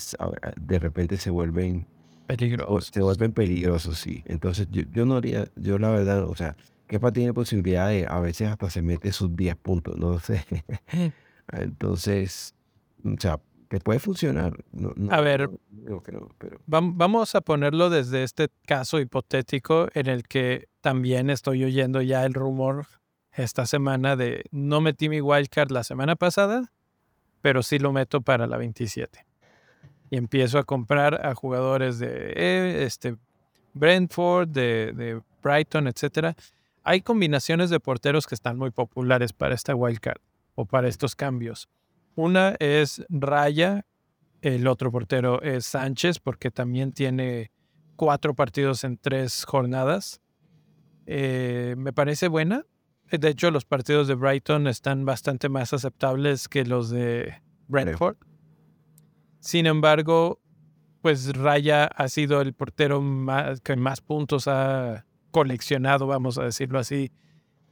[0.59, 1.85] de repente se vuelven
[2.23, 2.91] o Peligroso.
[2.93, 4.23] se vuelven peligrosos, sí.
[4.25, 6.55] Entonces, yo, yo no haría, yo la verdad, o sea,
[6.87, 10.45] Kepa tiene posibilidad de, a veces hasta se mete sus 10 puntos, no sé.
[11.51, 12.55] Entonces,
[13.03, 13.39] o sea,
[13.73, 14.53] que puede funcionar.
[14.71, 15.49] No, no- A ver.
[15.71, 16.29] no pero
[16.67, 22.35] Vamos a ponerlo desde este caso hipotético en el que también estoy oyendo ya el
[22.35, 22.85] rumor
[23.31, 26.71] esta semana de no metí mi wildcard la semana pasada,
[27.41, 29.25] pero sí lo meto para la 27.
[30.11, 33.15] Y empiezo a comprar a jugadores de eh, este,
[33.73, 36.37] Brentford, de, de Brighton, etc.
[36.83, 40.21] Hay combinaciones de porteros que están muy populares para esta wildcard
[40.53, 41.67] o para estos cambios.
[42.15, 43.85] Una es Raya,
[44.41, 47.51] el otro portero es Sánchez, porque también tiene
[47.95, 50.21] cuatro partidos en tres jornadas.
[51.05, 52.65] Eh, me parece buena.
[53.11, 58.17] De hecho, los partidos de Brighton están bastante más aceptables que los de Brentford.
[59.39, 60.39] Sin embargo,
[61.01, 66.79] pues Raya ha sido el portero más, que más puntos ha coleccionado, vamos a decirlo
[66.79, 67.11] así,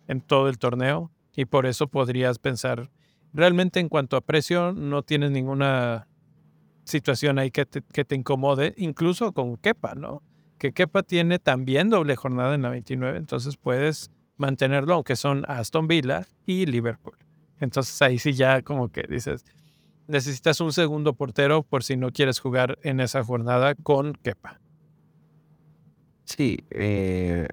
[0.07, 1.11] en todo el torneo.
[1.33, 2.91] Y por eso podrías pensar,
[3.33, 6.07] realmente en cuanto a precio, no tienes ninguna
[6.83, 10.23] situación ahí que te, que te incomode, incluso con Kepa, ¿no?
[10.57, 15.87] Que Kepa tiene también doble jornada en la 29, entonces puedes mantenerlo, aunque son Aston
[15.87, 17.17] Villa y Liverpool.
[17.59, 19.45] Entonces ahí sí ya como que dices,
[20.07, 24.59] necesitas un segundo portero por si no quieres jugar en esa jornada con Kepa.
[26.25, 27.47] Sí, eh,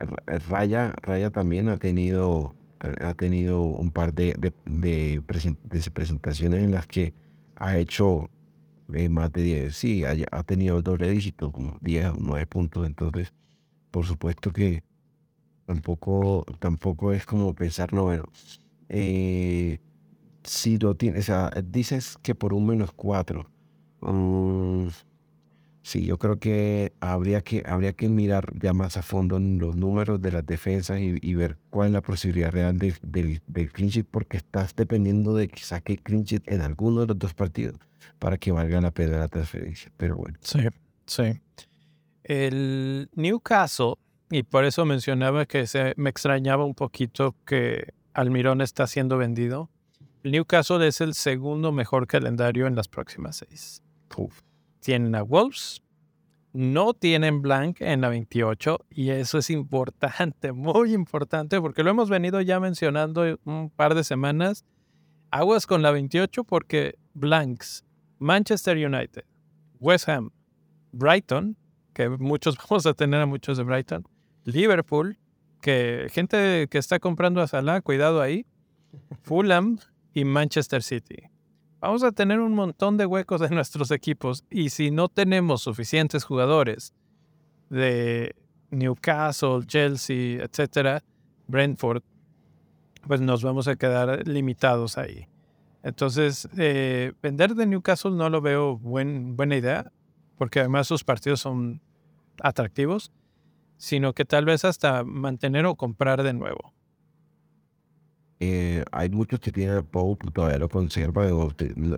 [0.48, 5.22] Raya, Raya también ha tenido, ha tenido un par de, de,
[5.92, 7.12] presentaciones en las que
[7.56, 8.30] ha hecho
[8.94, 13.32] eh, más de 10, sí, ha, tenido doble dígito, como 10 o 9 puntos, entonces,
[13.90, 14.82] por supuesto que
[15.66, 18.24] tampoco, tampoco es como pensar, no, bueno,
[18.88, 19.80] eh,
[20.44, 23.50] si lo tienes, o sea, dices que por un menos 4,
[25.88, 30.20] Sí, yo creo que habría que, habría que mirar ya más a fondo los números
[30.20, 34.36] de las defensas y, ver cuál es la posibilidad real del, del, clean sheet, porque
[34.36, 37.78] estás dependiendo de que saque clean sheet en alguno de los dos partidos
[38.18, 39.90] para que valga la pena la transferencia.
[39.96, 40.36] Pero bueno.
[40.42, 40.58] Sí,
[41.06, 41.40] sí.
[42.22, 43.94] El Newcastle,
[44.30, 49.70] y por eso mencionaba que se, me extrañaba un poquito que Almirón está siendo vendido.
[50.22, 53.82] El Newcastle es el segundo mejor calendario en las próximas seis.
[54.18, 54.42] Uf
[54.80, 55.82] tienen a Wolves,
[56.52, 62.10] no tienen Blank en la 28 y eso es importante, muy importante porque lo hemos
[62.10, 64.64] venido ya mencionando un par de semanas.
[65.30, 67.84] Aguas con la 28 porque Blanks,
[68.18, 69.24] Manchester United,
[69.78, 70.30] West Ham,
[70.92, 71.56] Brighton,
[71.92, 74.04] que muchos vamos a tener a muchos de Brighton,
[74.44, 75.18] Liverpool,
[75.60, 78.46] que gente que está comprando a Salah, cuidado ahí,
[79.22, 79.78] Fulham
[80.14, 81.28] y Manchester City
[81.80, 86.24] vamos a tener un montón de huecos en nuestros equipos y si no tenemos suficientes
[86.24, 86.94] jugadores
[87.70, 88.34] de
[88.70, 91.02] Newcastle, Chelsea, etcétera,
[91.46, 92.02] Brentford,
[93.06, 95.26] pues nos vamos a quedar limitados ahí.
[95.82, 99.92] Entonces, eh, vender de Newcastle no lo veo buena idea,
[100.36, 101.80] porque además sus partidos son
[102.42, 103.12] atractivos,
[103.76, 106.74] sino que tal vez hasta mantener o comprar de nuevo.
[108.40, 111.32] Eh, hay muchos que tienen a Pope, todavía lo conservan,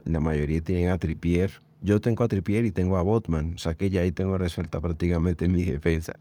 [0.05, 1.50] la mayoría tienen a Trippier.
[1.83, 4.81] Yo tengo a Trippier y tengo a Botman, o sea que ya ahí tengo resuelta
[4.81, 6.14] prácticamente mi defensa.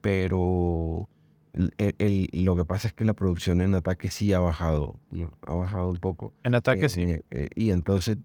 [0.00, 1.08] Pero
[1.78, 4.96] el, lo que pasa es que la producción en ataque sí ha bajado,
[5.46, 6.34] ha bajado un poco.
[6.42, 7.02] En ataque sí.
[7.02, 8.18] Eh, eh, y entonces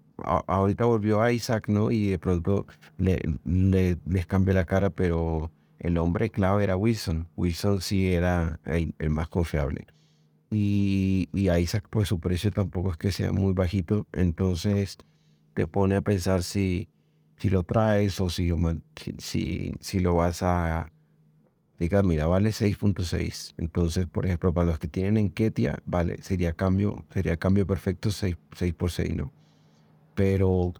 [0.46, 1.90] ahorita volvió a Isaac, ¿no?
[1.90, 2.66] Y de pronto
[2.98, 7.28] le, le, les cambió la cara, pero el hombre clave era Wilson.
[7.36, 9.86] Wilson sí era el más confiable
[10.50, 14.98] y, y a Isaac pues su precio tampoco es que sea muy bajito, entonces
[15.54, 16.88] te pone a pensar si,
[17.36, 18.52] si lo traes o si,
[19.18, 20.92] si, si lo vas a...
[21.78, 23.54] Diga, mira, vale 6.6.
[23.56, 28.10] Entonces, por ejemplo, para los que tienen en Ketia, vale, sería cambio, sería cambio perfecto
[28.10, 29.32] 6, 6 por 6, ¿no?
[30.14, 30.74] Pero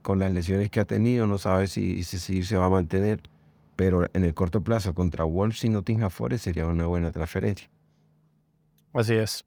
[0.00, 3.20] con las lesiones que ha tenido, no sabe si, si, se va a mantener.
[3.76, 7.68] Pero en el corto plazo, contra Wolves y Nottingham Forest sería una buena transferencia.
[8.96, 9.44] Así es.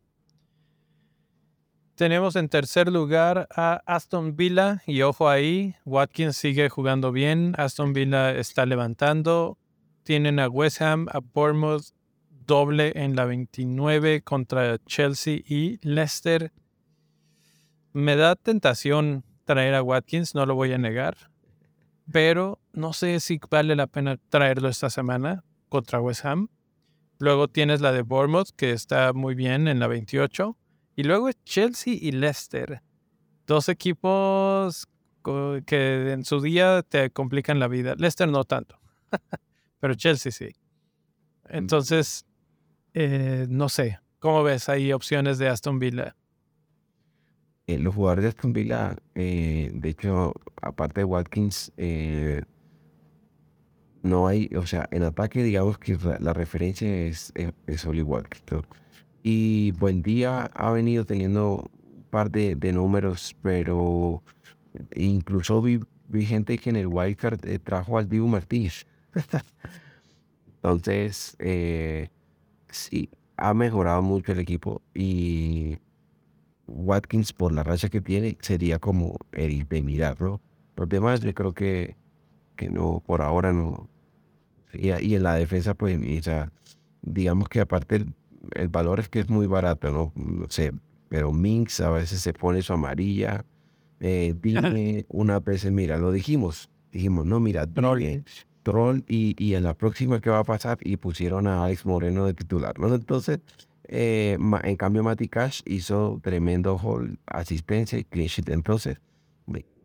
[1.96, 7.92] Tenemos en tercer lugar a Aston Villa y ojo ahí, Watkins sigue jugando bien, Aston
[7.92, 9.58] Villa está levantando,
[10.04, 11.94] tienen a West Ham, a Bournemouth
[12.46, 16.54] doble en la 29 contra Chelsea y Leicester.
[17.92, 21.18] Me da tentación traer a Watkins, no lo voy a negar,
[22.12, 26.50] pero no sé si vale la pena traerlo esta semana contra West Ham.
[27.20, 30.58] Luego tienes la de Bournemouth, que está muy bien en la 28.
[30.96, 32.82] Y luego Chelsea y Leicester.
[33.46, 34.88] Dos equipos
[35.66, 37.96] que en su día te complican la vida.
[37.98, 38.80] Leicester no tanto,
[39.80, 40.56] pero Chelsea sí.
[41.50, 42.26] Entonces,
[42.94, 44.00] eh, no sé.
[44.20, 46.16] ¿Cómo ves ahí opciones de Aston Villa?
[47.68, 51.72] Eh, los jugadores de Aston Villa, eh, de hecho, aparte de Watkins,
[54.02, 57.34] no hay, o sea, en ataque digamos que la referencia es,
[57.68, 58.06] es, Oli
[59.24, 64.24] Y buen día ha venido teniendo un par de, de números, pero
[64.96, 68.86] incluso vi, vi gente que en el wildcard eh, trajo al Dibu Martínez.
[70.56, 72.10] Entonces, eh,
[72.70, 75.78] sí, ha mejorado mucho el equipo y
[76.68, 80.42] Watkins, por la racha que tiene, sería como el de mirarlo.
[80.76, 81.96] Los demás, yo creo que,
[82.60, 83.88] que no, por ahora no.
[84.74, 86.52] Y, y en la defensa, pues, o sea,
[87.02, 88.06] digamos que aparte
[88.56, 90.12] el, valor es que es muy barato, ¿no?
[90.16, 90.74] No sé,
[91.08, 93.46] pero Minx a veces se pone su amarilla.
[94.02, 98.24] Eh, dime una vez, mira, lo dijimos, dijimos, no, mira, troll,
[98.64, 102.26] troll y, y en la próxima que va a pasar y pusieron a Alex Moreno
[102.26, 102.94] de titular, ¿no?
[102.94, 103.40] Entonces,
[103.88, 108.50] eh, en cambio, Mati Cash hizo tremendo hold, asistencia y clean sheet.
[108.50, 109.00] Entonces,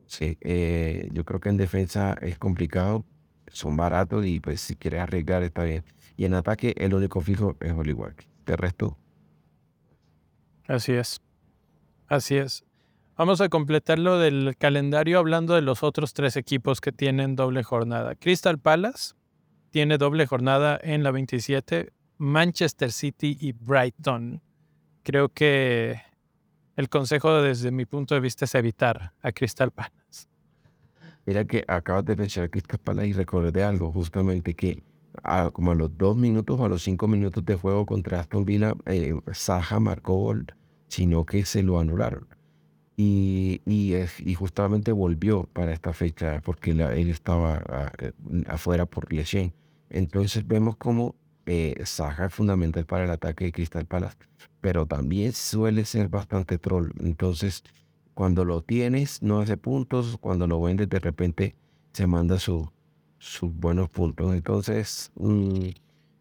[0.07, 3.05] sí, eh, yo creo que en defensa es complicado,
[3.49, 5.85] son baratos y pues si quieres arriesgar está bien.
[6.17, 8.13] Y en ataque el único fijo es Hollywood.
[8.47, 8.97] De resto.
[10.69, 11.21] Así es.
[12.09, 12.65] Así es.
[13.17, 17.63] Vamos a completar lo del calendario hablando de los otros tres equipos que tienen doble
[17.63, 18.15] jornada.
[18.17, 19.15] Crystal Palace
[19.71, 24.41] tiene doble jornada en la 27 Manchester City y Brighton.
[25.03, 26.01] Creo que
[26.77, 30.29] el consejo desde mi punto de vista es evitar a Crystal Palace.
[31.27, 34.83] Mira que acabas de mencionar Crystal Palace y recordé algo, justamente que
[35.22, 38.45] a, como a los dos minutos o a los cinco minutos de juego contra Aston
[38.45, 40.47] Villa, eh, Saja marcó gol,
[40.89, 42.27] sino que se lo anularon.
[42.97, 48.12] Y, y, justamente volvió para esta fecha porque él estaba ah, eh,
[48.47, 49.53] afuera por lesión.
[49.91, 51.16] Entonces vemos como
[51.47, 54.16] eh, Saja es fundamental para el ataque de Crystal Palace,
[54.61, 56.90] pero también suele ser bastante troll.
[57.01, 57.64] Entonces,
[58.14, 61.57] cuando lo tienes, no hace puntos, cuando lo vendes, de repente
[61.92, 62.70] se manda su,
[63.18, 64.34] sus buenos puntos.
[64.34, 65.68] Entonces, mm,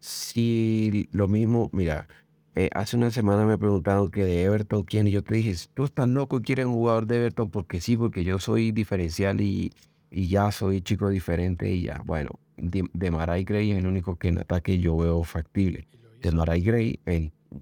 [0.00, 2.08] si lo mismo, mira,
[2.56, 5.84] eh, hace una semana me preguntaron que de Everton quién, y yo te dije, tú
[5.84, 9.72] estás loco, quieres un jugador de Everton porque sí, porque yo soy diferencial y,
[10.14, 12.00] y ya soy chico diferente y ya.
[12.04, 15.88] Bueno, de, Maray Gray es el único que en ataque yo veo factible.
[16.22, 17.00] De Maray Gray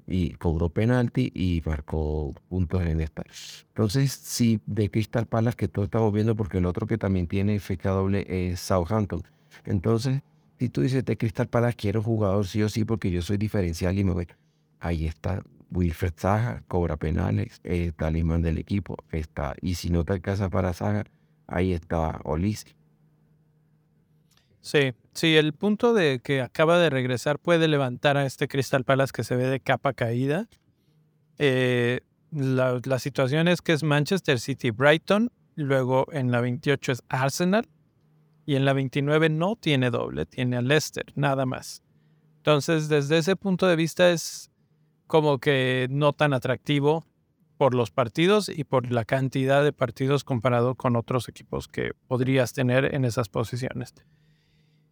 [0.06, 3.24] y cobró penalti y marcó puntos en esta.
[3.68, 7.58] Entonces, sí, de Crystal Palace que todos estamos viendo, porque el otro que también tiene
[7.58, 9.22] fecha doble es Southampton.
[9.64, 10.20] Entonces,
[10.58, 13.98] si tú dices de Crystal Palace quiero jugador sí o sí porque yo soy diferencial
[13.98, 14.28] y me voy.
[14.78, 18.96] Ahí está Wilfred Saga, cobra penales, es talismán del equipo.
[19.10, 21.04] Está, y si no te alcanza para Saga,
[21.52, 22.74] ahí está Olise.
[24.60, 29.12] Sí, sí, el punto de que acaba de regresar puede levantar a este Crystal Palace
[29.12, 30.48] que se ve de capa caída.
[31.38, 32.00] Eh,
[32.30, 37.68] la, la, situación es que es Manchester City Brighton, luego en la 28 es Arsenal
[38.46, 41.82] y en la 29 no tiene doble, tiene a Leicester, nada más.
[42.38, 44.50] Entonces, desde ese punto de vista es
[45.06, 47.04] como que no tan atractivo
[47.62, 52.52] por los partidos y por la cantidad de partidos comparado con otros equipos que podrías
[52.52, 53.94] tener en esas posiciones.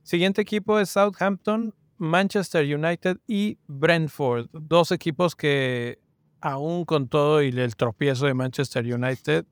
[0.04, 4.50] Siguiente equipo es Southampton, Manchester United y Brentford.
[4.52, 5.98] Dos equipos que
[6.40, 9.46] aún con todo y el tropiezo de Manchester United,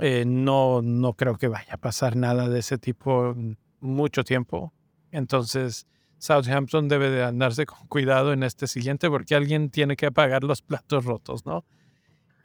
[0.00, 3.36] eh, no, no creo que vaya a pasar nada de ese tipo
[3.78, 4.72] mucho tiempo.
[5.12, 5.86] Entonces,
[6.18, 10.60] Southampton debe de andarse con cuidado en este siguiente porque alguien tiene que apagar los
[10.60, 11.64] platos rotos, ¿no?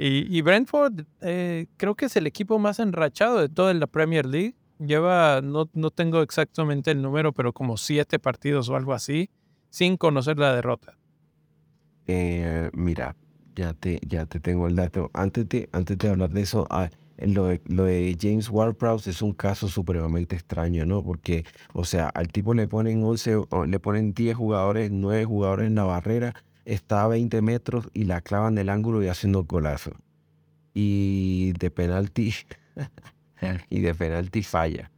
[0.06, 4.54] Y, Brentford eh, creo que es el equipo más enrachado de toda la Premier League.
[4.78, 9.30] Lleva, no, no tengo exactamente el número, pero como siete partidos o algo así,
[9.70, 10.98] sin conocer la derrota.
[12.08, 13.16] Eh, mira,
[13.56, 15.10] ya te, ya te tengo el dato.
[15.14, 16.90] Antes de, antes de hablar de eso, ah,
[17.20, 21.02] lo, de, James Ward-Prowse es un caso supremamente extraño, ¿no?
[21.02, 25.76] Porque, o sea, al tipo le ponen 11, le ponen 10 jugadores, 9 jugadores en
[25.76, 26.34] la barrera
[26.66, 29.92] está a 20 metros y la clavan del ángulo y haciendo golazo.
[30.74, 32.34] Y de penalti,
[33.70, 34.90] y de penalti falla.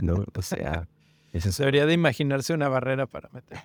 [0.00, 0.24] ¿no?
[0.34, 0.88] O sea,
[1.32, 3.58] eso debería de imaginarse una barrera para meter.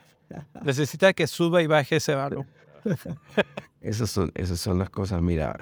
[0.64, 2.48] Necesita que suba y baje ese balón.
[3.82, 5.22] esas, son, esas son las cosas.
[5.22, 5.58] Mira,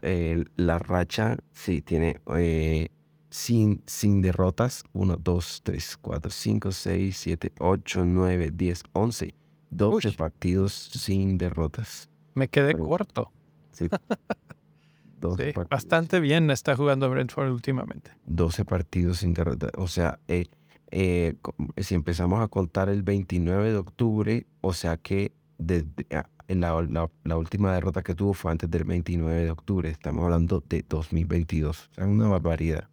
[0.56, 2.90] la racha sí tiene eh,
[3.30, 4.84] sin, sin derrotas.
[4.94, 9.36] 1, 2, 3, 4, 5, 6, 7, 8, 9, 10, 11
[9.76, 12.10] 12 partidos sin derrotas.
[12.36, 13.32] Me quedé corto.
[13.72, 13.88] Sí.
[15.70, 18.12] bastante bien está jugando Brentford últimamente.
[18.26, 19.72] 12 partidos sin derrotas.
[19.78, 20.48] O sea, eh,
[20.92, 21.36] eh,
[21.78, 27.10] si empezamos a contar el 29 de octubre, o sea que desde, ah, en la,
[27.24, 29.90] la, última derrota que tuvo fue antes del 29 de octubre.
[29.90, 31.90] Estamos hablando de 2022.
[31.92, 32.90] O sea, una barbaridad.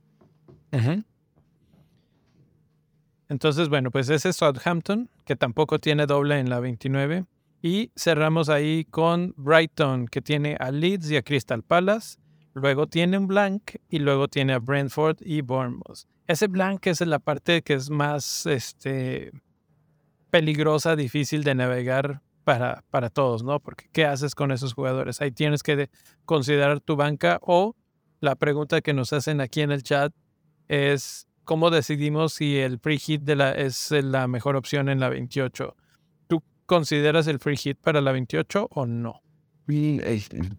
[0.71, 1.05] Ajá.
[3.31, 7.27] Entonces, bueno, pues ese es Southampton, que tampoco tiene doble en la 29.
[7.63, 12.19] Y cerramos ahí con Brighton, que tiene a Leeds y a Crystal Palace.
[12.55, 16.09] Luego tiene un blank y luego tiene a Brentford y Bournemouth.
[16.27, 19.31] Ese blank es la parte que es más este,
[20.31, 23.61] peligrosa, difícil de navegar para, para todos, ¿no?
[23.61, 25.21] Porque ¿qué haces con esos jugadores?
[25.21, 25.89] Ahí tienes que
[26.25, 27.77] considerar tu banca o
[28.19, 30.13] la pregunta que nos hacen aquí en el chat
[30.67, 35.75] es cómo decidimos si el free hit es la mejor opción en la 28.
[36.29, 39.21] ¿Tú consideras el free hit para la 28 o no?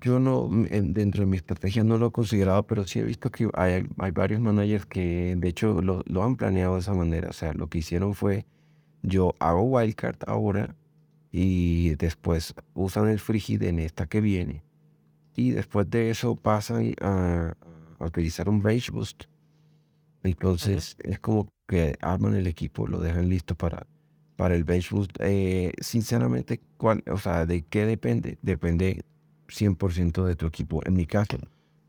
[0.02, 3.50] yo no, dentro de mi estrategia no lo he considerado, pero sí he visto que
[3.54, 7.30] hay, hay varios managers que de hecho lo, lo, han planeado de esa manera.
[7.30, 8.46] O sea, lo que hicieron fue,
[9.02, 10.76] yo hago wildcard ahora
[11.32, 14.62] y después usan el free hit en esta que viene.
[15.38, 17.54] Y después de eso pasan a,
[18.00, 19.31] utilizar un bench boost.
[20.24, 23.88] Entonces es como que arman el equipo, lo dejan listo para,
[24.36, 25.12] para el bench boost.
[25.20, 28.38] Eh, sinceramente, ¿cuál, o sea, ¿de qué depende?
[28.42, 29.04] Depende
[29.48, 30.82] 100% de tu equipo.
[30.86, 31.38] En mi caso,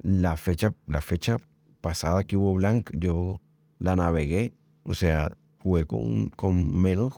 [0.02, 1.36] la fecha, la fecha
[1.80, 3.40] pasada que hubo Blank, yo
[3.78, 4.54] la navegué.
[4.84, 7.12] O sea, jugué con, con menos,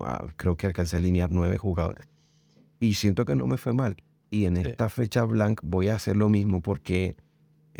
[0.00, 2.08] ah, creo que alcancé a alinear nueve jugadores.
[2.80, 3.96] Y siento que no me fue mal.
[4.30, 7.16] Y en esta fecha blank voy a hacer lo mismo porque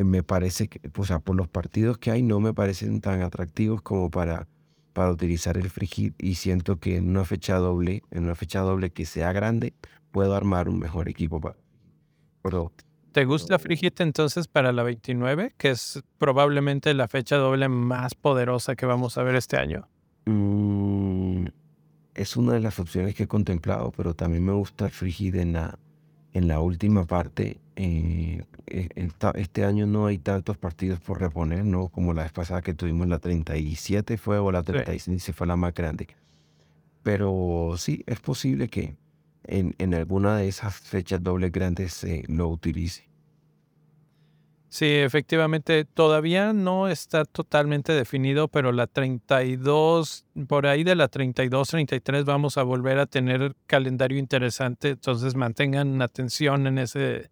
[0.02, 3.82] me parece que, o sea, por los partidos que hay no me parecen tan atractivos
[3.82, 4.48] como para,
[4.92, 8.90] para utilizar el free y siento que en una fecha doble, en una fecha doble
[8.90, 9.74] que sea grande,
[10.10, 11.40] puedo armar un mejor equipo.
[11.40, 11.56] Para,
[12.42, 12.72] pero,
[13.12, 18.74] ¿Te gusta free entonces para la 29, que es probablemente la fecha doble más poderosa
[18.74, 19.86] que vamos a ver este año?
[20.26, 21.46] Mm,
[22.14, 25.52] es una de las opciones que he contemplado, pero también me gusta el Frigid en
[25.52, 25.78] la,
[26.34, 27.58] en la última parte.
[27.76, 28.88] Eh, e,
[29.36, 31.88] este año no hay tantos partidos por reponer, ¿no?
[31.88, 35.72] Como la vez pasada que tuvimos la 37 fue o la 36 fue la más
[35.72, 36.08] grande.
[37.02, 38.96] Pero sí, es posible que
[39.44, 43.08] en, en alguna de esas fechas dobles grandes se lo utilice.
[44.74, 51.68] Sí, efectivamente, todavía no está totalmente definido, pero la 32, por ahí de la 32,
[51.68, 57.30] 33 vamos a volver a tener calendario interesante, entonces mantengan atención en ese,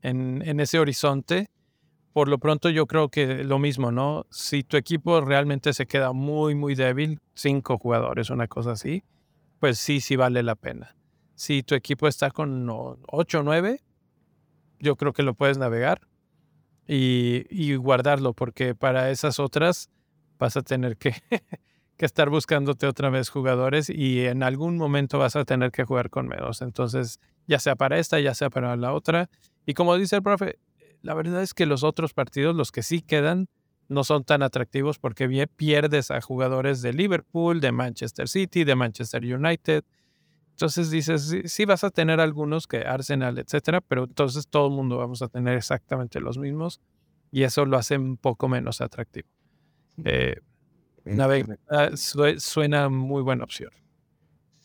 [0.00, 1.50] en, ese horizonte.
[2.14, 4.24] Por lo pronto yo creo que lo mismo, ¿no?
[4.30, 9.04] Si tu equipo realmente se queda muy, muy débil, cinco jugadores, una cosa así,
[9.60, 10.96] pues sí, sí vale la pena.
[11.34, 13.82] Si tu equipo está con 8 o 9,
[14.80, 16.08] yo creo que lo puedes navegar
[16.88, 19.90] y, guardarlo, porque para esas otras
[20.38, 21.14] vas a tener que,
[21.98, 26.26] estar buscándote otra vez jugadores y en algún momento vas a tener que jugar con
[26.26, 26.62] menos.
[26.62, 29.28] Entonces, ya sea para esta, ya sea para la otra.
[29.66, 30.58] Y como dice el profe,
[31.02, 33.48] la verdad es que los otros partidos, los que sí quedan,
[33.88, 39.22] no son tan atractivos porque pierdes a jugadores de Liverpool, de Manchester City, de Manchester
[39.24, 39.84] United.
[40.58, 44.96] Entonces dices, sí, vas a tener algunos que Arsenal, etcétera, pero entonces todo el mundo
[44.96, 46.80] vamos a tener exactamente los mismos
[47.30, 49.28] y eso lo hace un poco menos atractivo.
[50.04, 50.40] Eh,
[51.70, 53.70] ah, suena muy buena opción.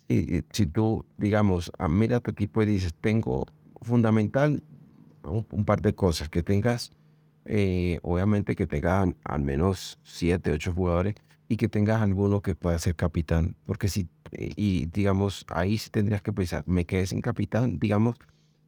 [0.08, 3.46] Y, si tú, digamos, ah, mira tu equipo y dices, tengo
[3.84, 4.64] fundamental
[5.22, 6.92] un, par de cosas, que tengas,
[7.46, 11.14] eh, obviamente que tengas al menos siete, ocho jugadores
[11.48, 16.22] y que tengas alguno que pueda ser capitán, porque si y digamos, ahí sí tendrías
[16.22, 18.16] que pensar, me quedé sin capitán, digamos,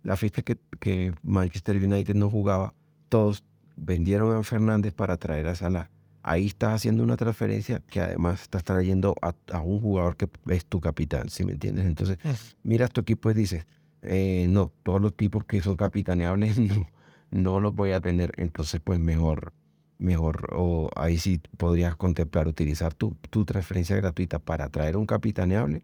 [0.04, 2.74] la fiesta que, que Manchester United no jugaba,
[3.10, 3.44] todos
[3.76, 5.90] vendieron a Fernández para traer a Salah.
[6.22, 10.80] Ahí estás haciendo una transferencia que además estás trayendo a, un jugador que es tu
[10.80, 11.86] capitán, ¿sí me entiendes?
[11.86, 12.18] Entonces,
[12.64, 13.68] miras tu equipo y dices,
[14.02, 16.88] eh, no, todos los tipos que son capitaneables no,
[17.32, 19.54] no los voy a tener, entonces pues mejor
[19.98, 25.84] mejor, o ahí sí podrías contemplar utilizar tu, tu transferencia gratuita para traer un capitaneable,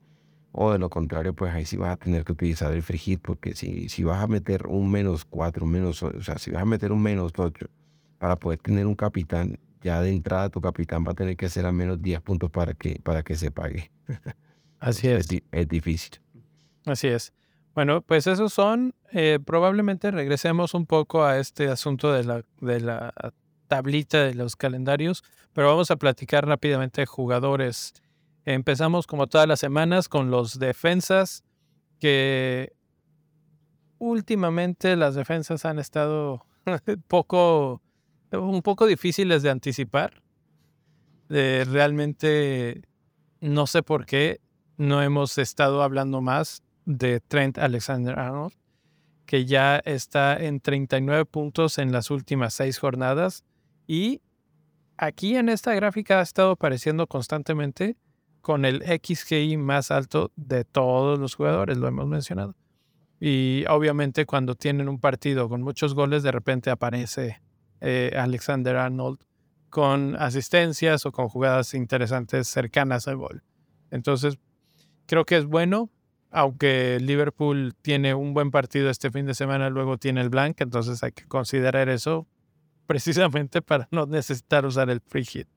[0.52, 3.56] o de lo contrario, pues ahí sí vas a tener que utilizar el free porque
[3.56, 6.92] si, si vas a meter un menos 4, menos, o sea, si vas a meter
[6.92, 7.68] un menos 8
[8.18, 11.66] para poder tener un capitán, ya de entrada tu capitán va a tener que ser
[11.66, 13.92] a menos 10 puntos para que, para que se pague.
[14.80, 15.28] Así es.
[15.52, 16.20] Es, difícil.
[16.86, 17.34] Así es.
[17.74, 22.82] Bueno, pues esos son, eh, probablemente regresemos un poco a este asunto de la, de
[22.82, 23.14] la
[23.72, 27.94] tablita de los calendarios, pero vamos a platicar rápidamente de jugadores.
[28.44, 31.46] Empezamos como todas las semanas con los defensas,
[31.98, 32.74] que
[33.98, 36.46] últimamente las defensas han estado
[37.08, 37.82] poco,
[38.34, 40.22] un poco difíciles de anticipar.
[41.30, 42.82] realmente
[43.40, 44.42] no sé por qué
[44.76, 48.54] no hemos estado hablando más de Trent Alexander Arnold,
[49.26, 53.46] que ya está en 39 puntos en las últimas seis jornadas
[53.92, 54.22] y
[54.96, 57.98] aquí en esta gráfica ha estado apareciendo constantemente
[58.40, 62.56] con el XGI más alto de todos los jugadores, lo hemos mencionado.
[63.20, 67.42] Y obviamente cuando tienen un partido con muchos goles, de repente aparece
[67.82, 69.20] eh, Alexander Arnold
[69.70, 73.44] con asistencias o con jugadas interesantes cercanas al gol.
[73.90, 74.40] Entonces,
[75.06, 75.90] creo que es bueno,
[76.30, 81.04] aunque Liverpool tiene un buen partido este fin de semana, luego tiene el blank, entonces
[81.04, 82.26] hay que considerar eso
[82.88, 85.48] precisamente para no necesitar usar el free hit.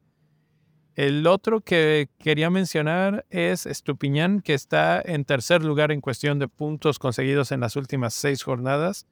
[0.94, 6.46] El otro que quería mencionar es Estupiñán, que está en tercer lugar en cuestión de
[6.46, 9.06] puntos conseguidos en las últimas seis jornadas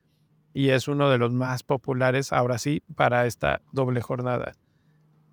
[0.54, 4.52] y es uno de los más populares ahora sí para esta doble jornada.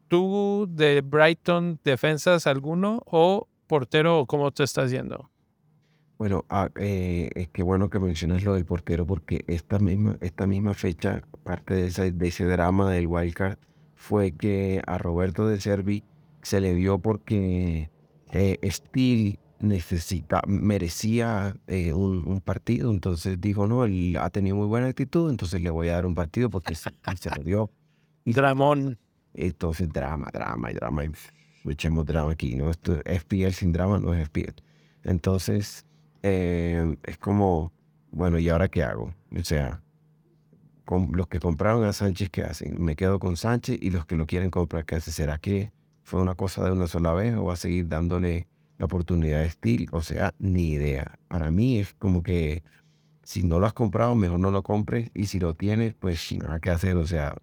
[0.07, 5.29] ¿Tú de Brighton defensas alguno o portero o cómo te estás yendo?
[6.19, 10.47] Bueno, ah, eh, es que bueno que mencionas lo del portero porque esta misma, esta
[10.47, 13.57] misma fecha, parte de ese, de ese drama del wildcard,
[13.95, 16.03] fue que a Roberto de Servi
[16.41, 17.89] se le dio porque
[18.33, 24.87] eh, Steel necesita, merecía eh, un, partido, entonces dijo, no, él ha tenido muy buena
[24.87, 26.91] actitud, entonces le voy a dar un partido porque se,
[27.37, 27.71] lo dio.
[28.25, 28.97] Y, Dramón.
[29.33, 31.03] Entonces, drama, drama y drama,
[31.63, 32.69] echemos drama aquí, ¿no?
[32.71, 34.61] Esto, FPL sin drama no es FPL.
[35.03, 35.85] Entonces,
[36.23, 37.71] eh, es como,
[38.11, 39.13] bueno, ¿y ahora qué hago?
[39.37, 39.81] O sea,
[40.85, 42.83] con los que compraron a Sánchez, ¿qué hacen?
[42.83, 45.13] Me quedo con Sánchez y los que lo quieren comprar, ¿qué hacen?
[45.13, 45.71] ¿Será que
[46.03, 48.47] fue una cosa de una sola vez o va a seguir dándole
[48.77, 49.87] la oportunidad de Steel?
[49.91, 51.19] O sea, ni idea.
[51.27, 52.63] Para mí es como que
[53.23, 55.11] si no lo has comprado, mejor no lo compres.
[55.13, 56.95] Y si lo tienes, pues nada que hacer.
[56.95, 57.35] O sea,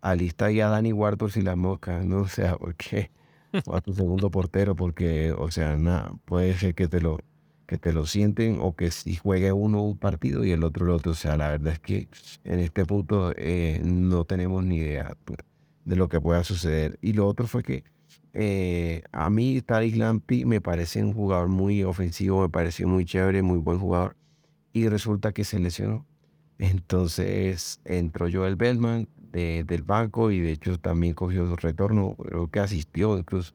[0.00, 2.20] alista ya Dani Wartos y las moscas, ¿no?
[2.20, 3.10] O sea, ¿por qué?
[3.66, 7.18] O a tu segundo portero, porque, o sea, nada, puede ser que te lo
[7.70, 10.90] que te lo sienten o que si juegue uno un partido y el otro el
[10.90, 11.12] otro.
[11.12, 12.08] O sea, la verdad es que
[12.42, 15.16] en este punto eh, no tenemos ni idea
[15.84, 16.98] de lo que pueda suceder.
[17.00, 17.84] Y lo otro fue que
[18.32, 23.40] eh, a mí Tariq Lampi me parece un jugador muy ofensivo, me pareció muy chévere,
[23.42, 24.16] muy buen jugador.
[24.72, 26.04] Y resulta que se lesionó.
[26.58, 32.50] Entonces entró Joel Bellman de, del banco y de hecho también cogió su retorno, creo
[32.50, 33.54] que asistió incluso.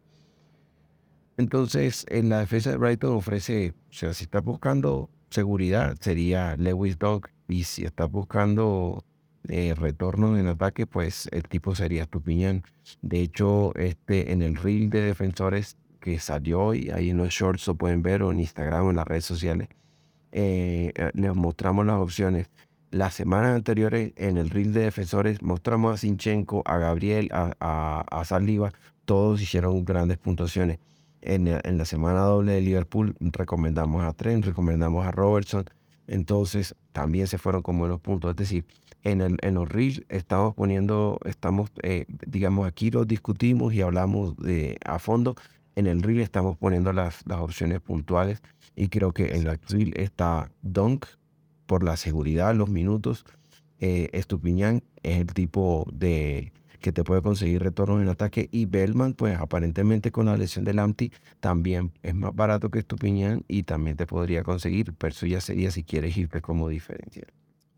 [1.37, 6.97] Entonces en la defensa de Brighton ofrece, o sea, si está buscando seguridad sería Lewis
[6.97, 9.03] Dog y si está buscando
[9.47, 12.63] eh, retorno en ataque, pues el tipo sería Estupiñán.
[13.01, 17.67] De hecho, este, en el reel de defensores que salió hoy, ahí en los shorts
[17.67, 19.69] lo pueden ver o en Instagram o en las redes sociales,
[20.31, 22.49] eh, eh, les mostramos las opciones.
[22.91, 28.25] Las semanas anteriores en el reel de defensores mostramos a Sinchenko, a Gabriel, a, a,
[28.25, 28.71] Saliva,
[29.05, 30.79] todos hicieron grandes puntuaciones.
[31.27, 35.65] En, en, la semana doble de Liverpool recomendamos a Trent, recomendamos a Robertson,
[36.05, 38.29] entonces también se fueron con buenos puntos.
[38.29, 38.65] Es decir,
[39.03, 44.37] en, el, en los reels estamos poniendo, estamos, eh, digamos, aquí lo discutimos y hablamos
[44.37, 45.35] de, a fondo.
[45.75, 48.43] En el reel estamos poniendo las, las opciones puntuales
[48.75, 51.07] y creo que en el reel está Dunk
[51.65, 53.25] por la seguridad, los minutos.
[53.79, 59.13] Eh, Estupiñán es el tipo de que te puede conseguir retorno en ataque y Bellman,
[59.13, 63.97] pues aparentemente con la lesión del Amti también es más barato que Estupiñán y también
[63.97, 67.27] te podría conseguir, pero eso ya sería si quieres irte como diferencial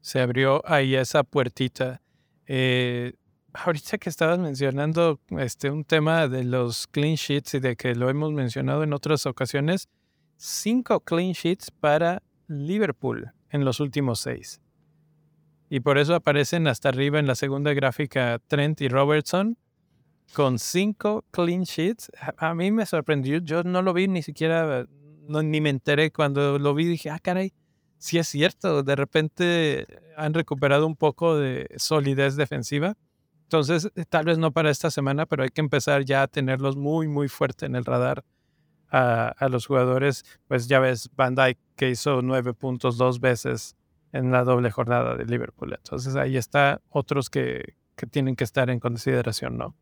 [0.08, 2.02] se abrió ahí esa puertita.
[2.46, 3.12] Eh,
[3.52, 8.10] ahorita que estabas mencionando este, un tema de los clean sheets y de que lo
[8.10, 9.90] hemos mencionado en otras ocasiones,
[10.38, 14.62] cinco clean sheets para Liverpool en los últimos seis.
[15.70, 19.58] Y por eso aparecen hasta arriba en la segunda gráfica Trent y Robertson
[20.34, 22.12] con cinco clean sheets.
[22.38, 24.86] A, mí me sorprendió, yo no lo vi ni siquiera,
[25.28, 27.54] ni me enteré cuando lo vi, dije, ah, caray,
[27.98, 32.96] sí es cierto, de repente han recuperado un poco de solidez defensiva.
[33.44, 36.76] Entonces, eh, tal vez no para esta semana, pero hay que empezar ya a tenerlos
[36.76, 38.24] muy, muy fuerte en el radar
[38.90, 40.26] a, los jugadores.
[40.48, 43.76] Pues ya ves, Van Dyke que hizo nueve puntos dos veces
[44.14, 45.74] en la doble jornada de Liverpool.
[45.74, 49.76] Entonces, ahí está otros que, que tienen que estar en consideración, ¿no?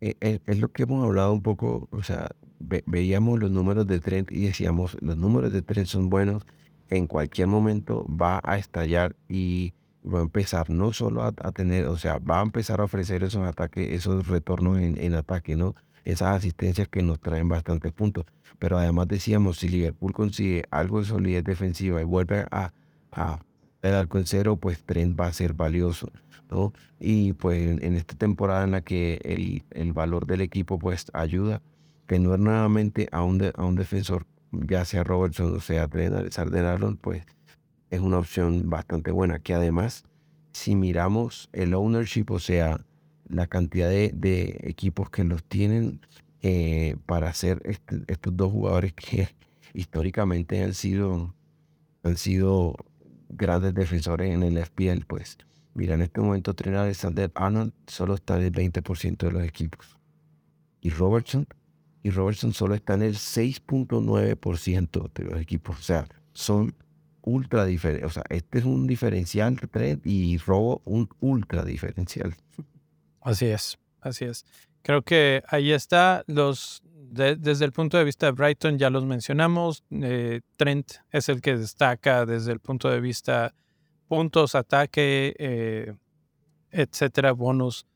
[0.00, 2.28] Eh, eh, es, lo que hemos hablado un poco, o sea,
[2.60, 6.46] veíamos los números de Trent y decíamos, los números de Trent son buenos,
[6.88, 9.74] en cualquier momento va a estallar y
[10.06, 13.46] va a empezar no solo a, tener, o sea, va a empezar a ofrecer esos
[13.46, 15.74] ataques, esos retornos en, ataque, ¿no?
[16.04, 18.24] Esas asistencias que nos traen bastantes puntos.
[18.58, 22.72] Pero además decíamos, si Liverpool consigue algo de solidez defensiva y vuelve a,
[23.12, 23.40] a
[23.82, 26.10] el arco en cero, pues Trent va a ser valioso,
[26.50, 26.72] ¿no?
[26.98, 31.62] Y pues en, esta temporada en la que el, el, valor del equipo pues ayuda,
[32.06, 35.88] que no es nuevamente a un, a un defensor ya sea Robertson o sea
[36.30, 37.22] Sarden pues
[37.90, 39.38] es una opción bastante buena.
[39.38, 40.04] Que además,
[40.52, 42.84] si miramos el ownership, o sea,
[43.28, 46.00] la cantidad de, equipos que los tienen,
[46.42, 49.28] eh, para hacer estos dos jugadores que
[49.74, 51.34] históricamente han sido,
[52.02, 52.76] han sido
[53.28, 55.38] grandes defensores en el FPL, pues
[55.74, 59.98] mira, en este momento de Alexander Arnold solo está en el 20% de los equipos.
[60.80, 61.46] Y Robertson,
[62.02, 65.78] y Robertson solo está en el 6.9% de los equipos.
[65.78, 66.74] O sea, son
[67.22, 68.06] ultra diferentes.
[68.06, 69.58] O sea, este es un diferencial
[70.04, 72.34] y Robo un ultra diferencial.
[73.20, 74.44] Así es, así es.
[74.82, 79.84] Creo que ahí está los desde el punto de vista de Brighton ya los mencionamos.
[79.90, 83.54] Eh, Trent es el que destaca desde el punto de vista
[84.06, 85.94] puntos, ataque, eh,
[86.70, 87.86] etcétera, bonus.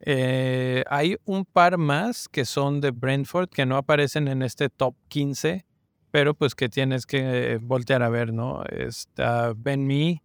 [0.00, 4.94] Eh, hay un par más que son de Brentford que no aparecen en este top
[5.08, 5.66] 15,
[6.10, 8.64] pero pues que tienes que voltear a ver, ¿no?
[8.64, 10.22] Está Ben Mee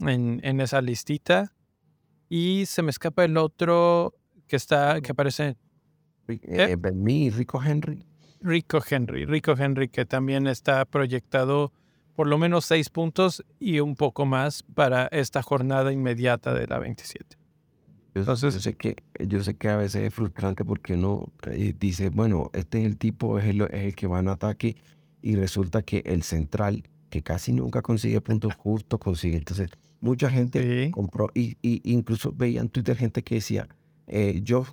[0.00, 1.54] en, en esa listita.
[2.28, 4.14] Y se me escapa el otro
[4.46, 5.56] que está, que aparece
[6.28, 8.04] eh, eh, ben Mee, Rico Henry.
[8.40, 11.72] Rico Henry, Rico Henry, que también está proyectado
[12.14, 16.78] por lo menos seis puntos y un poco más para esta jornada inmediata de la
[16.78, 17.36] 27.
[18.14, 18.96] Entonces, yo sé que,
[19.26, 22.96] yo sé que a veces es frustrante porque uno eh, dice, bueno, este es el
[22.96, 24.76] tipo, es el, es el que va en ataque
[25.20, 29.36] y resulta que el central, que casi nunca consigue puntos justos, consigue.
[29.36, 29.70] Entonces,
[30.00, 33.68] mucha gente compró, y, y, incluso veía en Twitter gente que decía,
[34.42, 34.64] yo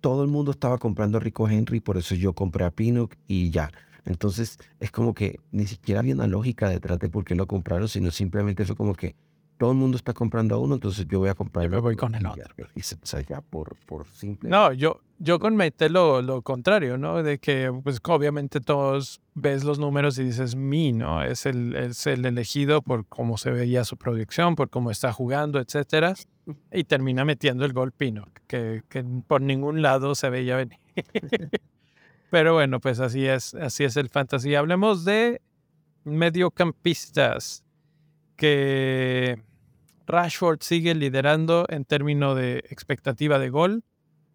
[0.00, 3.50] todo el mundo estaba comprando a Rico Henry, por eso yo compré a Pinnock y
[3.50, 3.70] ya.
[4.04, 7.88] Entonces es como que ni siquiera había una lógica detrás de por qué lo compraron,
[7.88, 9.14] sino simplemente fue como que
[9.60, 11.66] todo el mundo está comprando a uno, entonces yo voy a comprar.
[11.66, 12.66] Yo me voy con el otro.
[12.74, 12.96] Y se,
[13.28, 14.48] ya por, por simple.
[14.48, 17.22] No, yo, yo con Mete lo, lo contrario, ¿no?
[17.22, 21.22] De que, pues, obviamente todos ves los números y dices, mi, ¿no?
[21.22, 25.60] Es el, es el elegido por cómo se veía su proyección, por cómo está jugando,
[25.60, 26.14] etcétera.
[26.72, 30.78] Y termina metiendo el gol Pino, que, que por ningún lado se veía venir.
[32.30, 34.54] Pero bueno, pues así es, así es el fantasy.
[34.54, 35.42] Hablemos de
[36.04, 37.62] mediocampistas
[38.36, 39.49] que
[40.10, 43.84] Rashford sigue liderando en términos de expectativa de gol,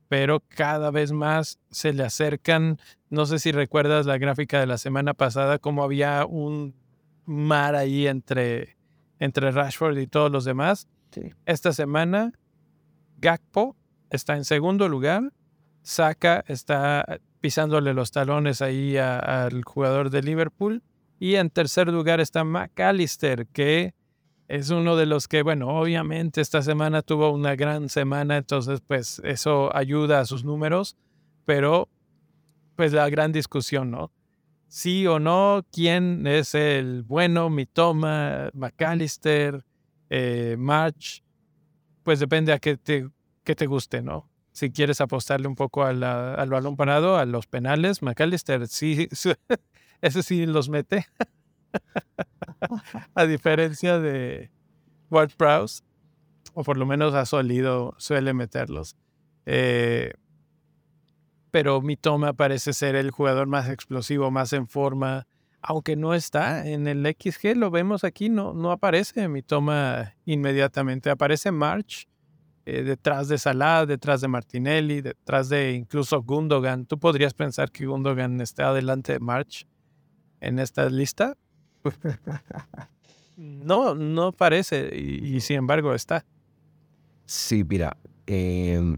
[0.08, 2.80] pero cada vez más se le acercan.
[3.10, 6.76] No sé si recuerdas la gráfica de la semana pasada, como había un
[7.26, 8.78] mar ahí entre,
[9.20, 10.88] entre Rashford y todos los demás.
[11.46, 12.34] Esta semana,
[13.18, 13.76] Gakpo
[14.10, 15.32] está en segundo lugar.
[15.82, 20.84] Saka está pisándole los talones ahí al jugador de Liverpool.
[21.20, 23.94] Y en tercer lugar está McAllister, que
[24.48, 29.20] es uno de los que, bueno, obviamente esta semana tuvo una gran semana, entonces pues
[29.24, 30.96] eso ayuda a sus números,
[31.46, 31.90] pero
[32.76, 34.12] pues la gran discusión, ¿no?
[34.68, 39.64] Sí o no, quién es el bueno, Mitoma, McAllister,
[40.10, 41.24] eh, March,
[42.04, 43.10] pues depende a qué te,
[43.44, 44.30] te guste, ¿no?
[44.52, 49.10] Si quieres apostarle un poco al balón parado, a los penales, McAllister sí,
[50.02, 51.08] ese sí los mete.
[53.16, 54.52] A diferencia de
[55.10, 55.84] Ward Prowse,
[56.54, 58.96] o por lo menos ha solido, suele meterlos.
[59.46, 60.14] Eh,
[61.52, 65.28] pero Mitoma parece ser el jugador más explosivo, más en forma,
[65.62, 71.52] aunque no está en el XG, lo vemos aquí, no, no aparece Mitoma inmediatamente, aparece
[71.52, 72.08] March
[72.66, 76.86] eh, detrás de Salah, detrás de Martinelli, detrás de incluso Gundogan.
[76.86, 79.68] ¿Tú podrías pensar que Gundogan está adelante de March
[80.40, 81.38] en esta lista?
[83.38, 86.26] No, no parece, y, sin embargo está.
[87.26, 88.96] Sí, mira, em,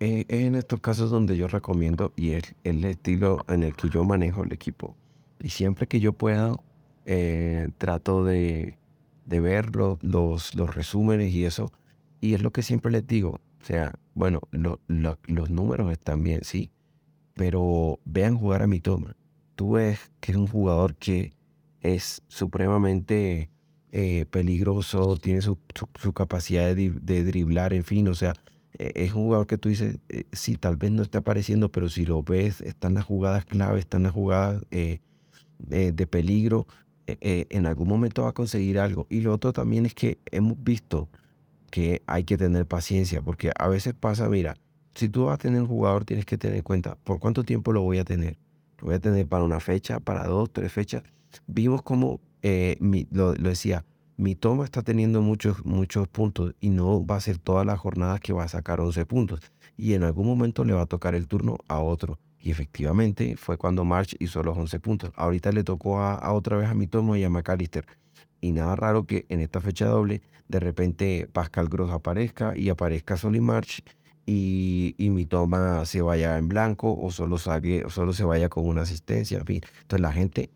[0.00, 4.04] e, en estos casos donde yo recomiendo y es el estilo en el que yo
[4.04, 4.96] manejo el equipo.
[5.40, 6.56] Y siempre que yo pueda,
[7.04, 8.78] eh, trato de,
[9.26, 10.02] de ver los,
[10.54, 11.72] los resúmenes y eso.
[12.20, 13.40] Y es lo que siempre les digo.
[13.60, 16.70] O sea, bueno, los números están bien, sí.
[17.34, 19.16] Pero vean jugar a mi toma.
[19.54, 21.32] Tú ves que es un jugador que
[21.94, 23.50] es supremamente
[23.92, 25.58] eh, peligroso, tiene su,
[26.14, 28.34] capacidad de, driblar, en fin, o sea,
[28.78, 31.88] e, es un jugador que tú dices, eh, sí, tal vez no está apareciendo, pero
[31.88, 35.00] si lo ves, están las jugadas clave, están las jugadas eh,
[35.58, 36.66] de peligro,
[37.06, 39.06] en algún momento va a conseguir algo.
[39.08, 41.08] Y lo otro también es que hemos visto
[41.70, 44.56] que hay que tener paciencia, porque a veces pasa, mira,
[44.94, 47.72] si tú vas a tener un jugador, tienes que tener en cuenta por cuánto tiempo
[47.72, 48.36] lo voy a tener.
[48.78, 51.04] Lo voy a tener para una fecha, para dos, tres fechas
[51.46, 52.78] vimos como, eh,
[53.10, 53.84] lo, decía,
[54.16, 58.20] mi toma está teniendo muchos, muchos puntos y no va a ser todas las jornadas
[58.20, 59.40] que va a sacar 11 puntos.
[59.76, 62.18] Y en algún momento le va a tocar el turno a otro.
[62.40, 65.12] Y efectivamente fue cuando March hizo los 11 puntos.
[65.16, 67.86] Ahorita le tocó a, otra vez a mi toma y a McAllister.
[68.40, 73.16] Y nada raro que en esta fecha doble de repente Pascal Gross aparezca y aparezca
[73.16, 73.82] Solly March
[74.24, 78.48] y, y mi toma se vaya en blanco o solo, salga, o solo se vaya
[78.48, 79.60] con una asistencia, en fin.
[79.82, 80.50] Entonces la gente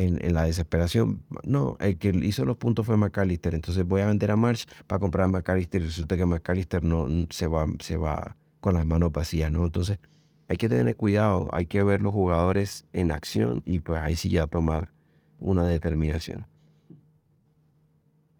[0.00, 4.30] en, la desesperación, no, el que hizo los puntos fue McAllister, entonces voy a vender
[4.30, 8.36] a March para comprar a McAllister y resulta que McAllister no se va, se va
[8.60, 9.64] con las manos vacías, ¿no?
[9.64, 9.98] Entonces
[10.48, 14.28] hay que tener cuidado, hay que ver los jugadores en acción y pues ahí sí
[14.30, 14.90] ya tomar
[15.38, 16.46] una determinación.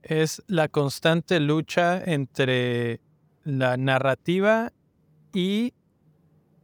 [0.03, 3.01] Es la constante lucha entre
[3.45, 4.73] la narrativa
[5.33, 5.73] y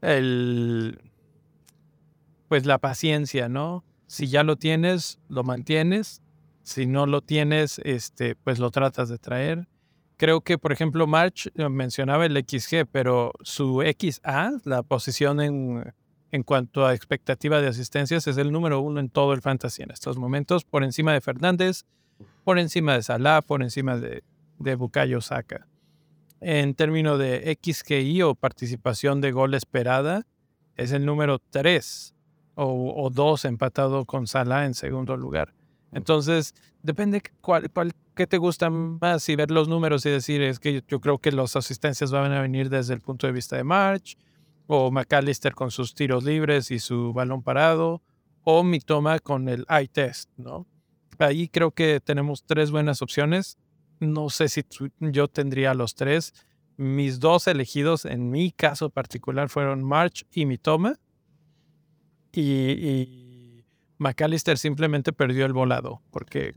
[0.00, 0.98] el
[2.48, 3.84] pues la paciencia, ¿no?
[4.06, 6.22] Si ya lo tienes, lo mantienes.
[6.62, 9.68] Si no lo tienes, este, pues lo tratas de traer.
[10.16, 15.94] Creo que, por ejemplo, March eh, mencionaba el XG, pero su XA, la posición en,
[16.32, 19.90] en cuanto a expectativa de asistencias, es el número uno en todo el fantasy en
[19.90, 21.84] estos momentos, por encima de Fernández,
[22.44, 24.24] por encima de Salah, por encima de,
[24.58, 25.68] de Bukayo Saka.
[26.40, 30.26] En términos de XGI o participación de gol esperada,
[30.76, 32.15] es el número 3
[32.56, 35.54] o, 2 empatado con Salah en segundo lugar.
[35.92, 40.58] Entonces, depende cuál, cuál, qué te gusta más y ver los números y decir, es
[40.58, 43.64] que yo creo que las asistencias van a venir desde el punto de vista de
[43.64, 44.16] March,
[44.66, 48.02] o McAllister con sus tiros libres y su balón parado,
[48.42, 50.66] o mi toma con el eye test, ¿no?
[51.18, 53.58] Ahí creo que tenemos tres buenas opciones.
[54.00, 54.64] No sé si
[55.00, 56.34] yo tendría los tres.
[56.76, 60.98] Mis dos elegidos en mi caso particular fueron March y Mitoma.
[62.32, 63.64] Y, y
[63.98, 66.52] McAllister simplemente perdió el volado porque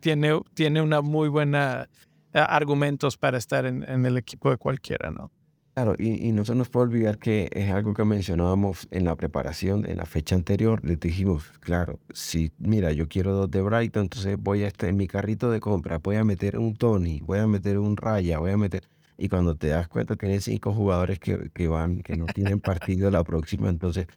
[0.00, 1.88] tiene, tiene una muy buena
[2.32, 5.30] eh, argumentos para estar en, en el equipo de cualquiera, ¿no?
[5.74, 9.14] Claro, y, y, no se nos puede olvidar que es algo que mencionábamos en la
[9.14, 10.84] preparación, en la fecha anterior.
[10.84, 14.96] Le dijimos, claro, si mira, yo quiero dos de Brighton, entonces voy a estar en
[14.96, 18.50] mi carrito de compra, voy a meter un Tony, voy a meter un Raya, voy
[18.50, 18.88] a meter.
[19.16, 22.58] Y cuando te das cuenta que tienes cinco jugadores que, que van, que no tienen
[22.60, 24.08] partido la próxima, entonces.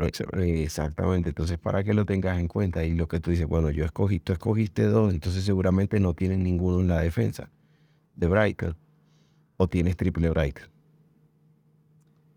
[0.00, 3.70] Eh, exactamente, entonces para que lo tengas en cuenta y lo que tú dices, bueno,
[3.70, 7.50] yo escogí, tú escogiste dos, entonces seguramente no tienen ninguno en la defensa
[8.14, 8.76] de Brighton
[9.56, 10.68] o tienes triple Brighton.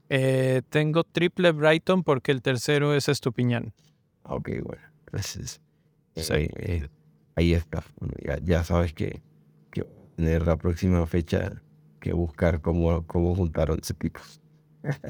[0.10, 3.74] Eh, tengo triple Brighton porque el tercero es Estupiñán.
[4.24, 4.82] Ok, bueno.
[5.06, 5.62] Entonces,
[6.16, 6.90] eh, eh,
[7.36, 7.84] ahí está.
[8.44, 9.22] ya, sabes que,
[9.72, 9.86] que
[10.16, 11.62] tener la próxima fecha
[12.00, 14.20] que buscar cómo, cómo juntaron ese tipo.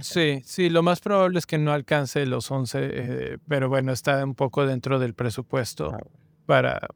[0.02, 4.36] Sí, sí, lo más probable es que no alcance los 11, pero bueno, está un
[4.36, 6.00] poco dentro del presupuesto ah,
[6.46, 6.88] para,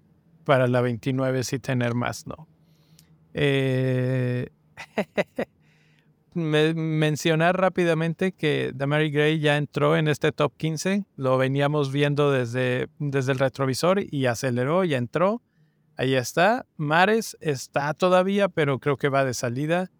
[0.43, 2.47] para la 29 sí tener más, ¿no?
[3.33, 4.49] Eh,
[6.35, 11.05] mencionar rápidamente que Damary Gray ya entró en este top 15.
[11.15, 15.41] Lo veníamos viendo desde, desde el retrovisor y aceleró, y entró.
[15.97, 16.65] Ahí está.
[16.75, 19.91] Mares está todavía, pero creo que va de salida.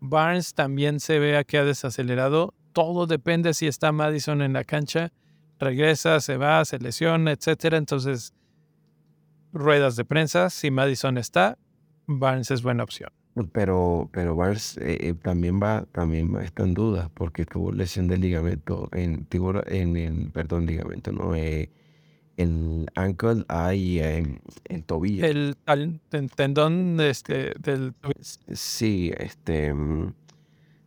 [0.00, 2.54] Barnes también se ve que ha desacelerado.
[2.72, 5.12] Todo depende si está Madison en la cancha.
[5.58, 7.74] Regresa, se va, se lesiona, etc.
[7.74, 8.32] Entonces,
[9.52, 10.50] ruedas de prensa.
[10.50, 11.58] Si Madison está,
[12.06, 13.10] Barnes es buena opción.
[13.52, 18.20] Pero, pero Barnes eh, eh, también va, también está en duda porque tuvo lesión del
[18.20, 19.26] ligamento en,
[19.66, 21.70] en el, perdón, ligamento, no, eh,
[22.38, 25.26] el ankle ahí en, en tobillo.
[25.26, 25.56] El,
[26.34, 30.14] tendón este, del Sí, este, mm,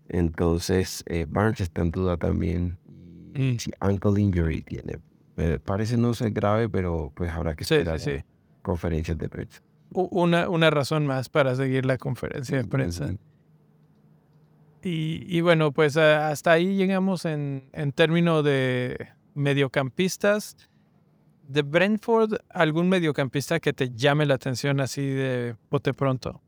[0.09, 2.77] entonces Barnes está en duda también.
[3.33, 3.55] Mm.
[3.79, 4.99] ankle injury tiene.
[5.63, 8.23] parece no ser grave, pero pues habrá que esperar sí, sí,
[8.61, 13.13] conferencias de prensa una, una razón más para seguir la conferencia de prensa.
[14.83, 20.55] Y, y bueno, pues hasta ahí llegamos en, en términos de mediocampistas.
[21.51, 26.41] De Brentford, ¿algún mediocampista que te llame la atención así de bote pronto?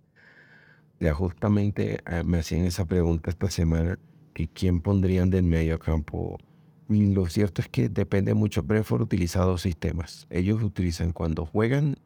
[0.99, 3.99] Ya justamente eh, me hacían esa pregunta esta semana,
[4.33, 6.37] que quién pondrían del mediocampo.
[6.87, 8.63] Lo cierto es que depende mucho.
[8.63, 10.25] Brentford utiliza dos sistemas.
[10.29, 11.97] Ellos utilizan cuando juegan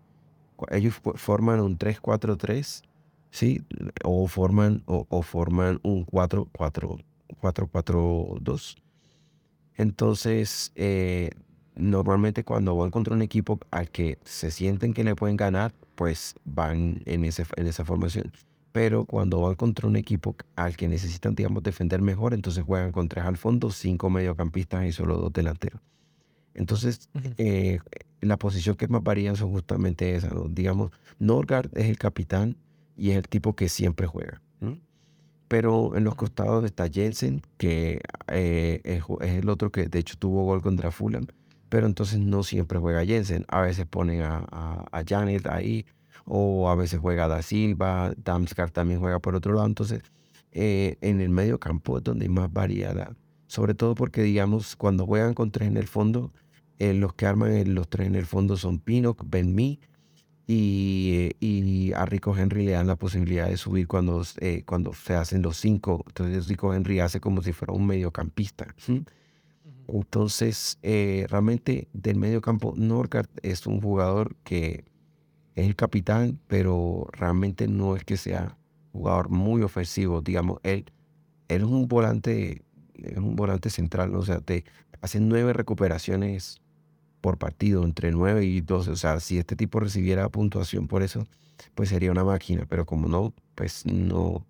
[0.71, 2.81] ellos forman un 3-4-3,
[3.29, 3.61] ¿sí?
[4.03, 8.75] O forman, o, forman un 4-4-2.
[9.75, 11.29] Entonces, eh,
[11.77, 16.35] normalmente cuando van contra un equipo al que se sienten que le pueden ganar, pues
[16.45, 18.31] van en, ese, en esa formación.
[18.71, 23.07] Pero cuando van contra un equipo al que necesitan, digamos, defender mejor, entonces juegan con
[23.07, 25.81] tres al fondo, cinco mediocampistas y solo dos delanteros.
[26.53, 27.79] Entonces, eh,
[28.21, 30.33] la posición que más varían son justamente esas.
[30.49, 32.57] Digamos, Norgard es el capitán
[32.97, 34.41] y es el tipo que siempre juega.
[35.47, 40.43] Pero en los costados está Jensen, que eh, es, el otro que de hecho tuvo
[40.43, 41.25] gol contra Fulham.
[41.69, 43.45] Pero entonces no siempre juega Jensen.
[43.49, 44.45] A veces ponen a,
[44.91, 45.85] a, Janet ahí,
[46.25, 48.13] o a veces juega Da Silva.
[48.17, 49.67] Damsgaard también juega por otro lado.
[49.67, 50.01] Entonces,
[50.51, 53.15] eh, en el medio campo es donde más varía la,
[53.47, 56.31] sobre todo porque digamos cuando juegan con tres en el fondo,
[56.79, 59.79] eh, los que arman los tres en el fondo son Pinnock, Ben Mee
[60.47, 64.23] y, y, a Rico Henry le dan la posibilidad de subir cuando,
[64.65, 66.05] cuando se hacen los cinco.
[66.07, 68.73] Entonces Rico Henry hace como si fuera un mediocampista.
[69.87, 74.85] Entonces, realmente del medio campo, Norgard es un jugador que
[75.55, 78.57] es el capitán, pero realmente no es que sea
[78.91, 80.21] jugador muy ofensivo.
[80.21, 80.85] Digamos, él,
[81.47, 82.63] él es un volante,
[82.95, 84.65] es un volante central, o sea, te
[85.01, 86.61] hace nueve recuperaciones
[87.21, 88.91] por partido, entre nueve y doce.
[88.91, 91.25] O sea, si este tipo recibiera puntuación por eso,
[91.75, 92.65] pues sería una máquina.
[92.69, 94.45] Pero como no, pues no,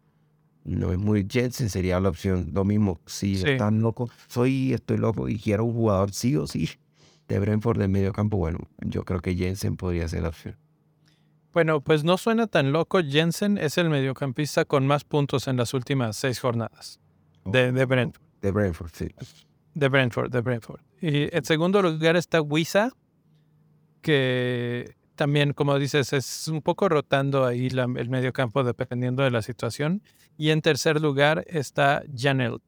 [0.67, 2.51] no es muy Jensen sería la opción.
[2.53, 6.69] Lo mismo, si están loco, soy, estoy loco y quiero un jugador sí o sí
[7.27, 10.55] de Brentford de medio campo, bueno, yo creo que Jensen podría ser la opción.
[11.53, 13.01] Bueno, pues no suena tan loco.
[13.03, 16.99] Jensen es el mediocampista con más puntos en las últimas seis jornadas
[17.45, 18.23] de, de Brentford.
[18.41, 19.07] De Brentford, sí.
[19.73, 20.79] De Brentford, de Brentford.
[21.01, 22.91] Y en segundo lugar está Wisa,
[24.01, 29.41] que también, como dices, es un poco rotando ahí la, el mediocampo dependiendo de la
[29.41, 30.01] situación.
[30.37, 32.63] Y en tercer lugar está Janelt.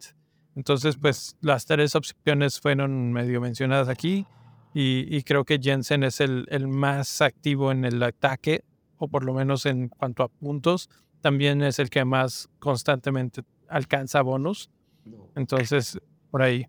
[0.56, 4.26] Entonces, pues las tres opciones fueron medio mencionadas aquí.
[4.74, 8.64] Y, y, creo que Jensen es el, el, más activo en el ataque
[9.00, 10.90] o por lo menos en cuanto a puntos,
[11.22, 14.70] también es el que más constantemente alcanza bonos.
[15.36, 15.98] Entonces,
[16.30, 16.68] por ahí.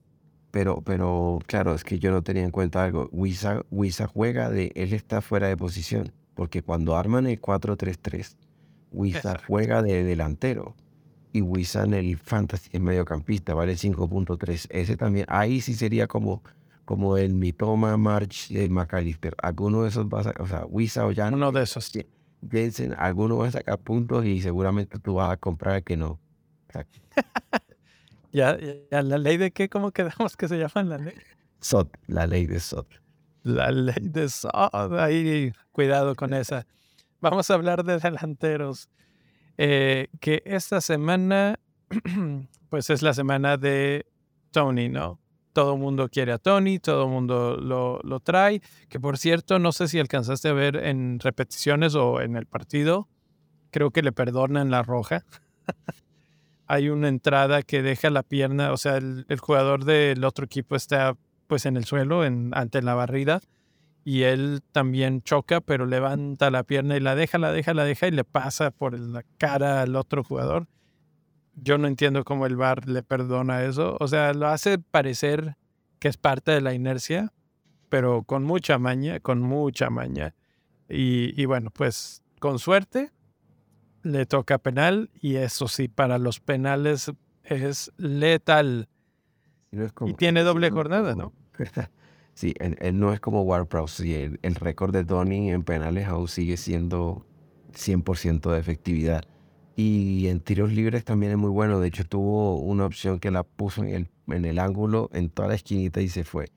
[0.50, 3.08] Pero, pero claro, es que yo no tenía en cuenta algo.
[3.12, 8.36] Wisa, Wisa juega de, él está fuera de posición, porque cuando arman el 4-3-3,
[8.90, 10.74] Wisa juega de delantero
[11.32, 14.66] y Wisa en el fantasy es mediocampista, vale 5.3.
[14.70, 16.42] Ese también, ahí sí sería como,
[16.84, 19.36] como el Mitoma March de McAllister.
[19.40, 21.92] Alguno de esos va a, o sea, Wisa o ya Uno de esos.
[22.50, 26.18] Jensen, alguno va a sacar puntos y seguramente tú vas a comprar el que no.
[28.32, 28.58] Ya,
[28.90, 31.14] ya, la ley de qué, ¿cómo quedamos que se llama la ley?
[31.60, 32.86] SOT, la ley de SOT.
[33.42, 36.66] La ley de SOT, ahí cuidado con esa.
[37.20, 38.88] Vamos a hablar de delanteros.
[39.58, 41.58] Eh, que esta semana,
[42.70, 44.06] pues es la semana de
[44.50, 45.20] Tony, ¿no?
[45.52, 48.62] todo el mundo quiere a Tony, todo el mundo lo, lo, trae.
[48.88, 53.08] Que por cierto, no sé si alcanzaste a ver en repeticiones o en el partido,
[53.70, 55.24] creo que le perdonan la roja.
[56.70, 61.16] Hay una entrada que deja la pierna, o sea, el, jugador del otro equipo está
[61.46, 63.40] pues en el suelo, ante la barrida,
[64.04, 68.06] y él también choca, pero levanta la pierna y la deja, la deja, la deja
[68.06, 70.68] y le pasa por la cara al otro jugador
[71.62, 73.96] yo no entiendo cómo el bar le perdona eso.
[74.00, 75.56] O sea, lo hace parecer
[75.98, 77.32] que es parte de la inercia,
[77.88, 80.34] pero con mucha maña, con mucha maña.
[80.88, 83.12] Y, bueno, pues con suerte
[84.02, 87.12] le toca penal y eso sí, para los penales
[87.44, 88.88] es letal.
[89.72, 91.32] y tiene doble jornada, ¿no?
[92.34, 94.00] Sí, él, no es como Warpros.
[94.00, 97.26] el, el récord de Tony en penales aún sigue siendo
[97.74, 99.24] 100% de efectividad.
[99.76, 101.80] Y en tiros libres también es muy bueno.
[101.80, 105.48] De hecho, tuvo una opción que la puso en el, en el ángulo, en toda
[105.48, 106.48] la esquinita y se fue.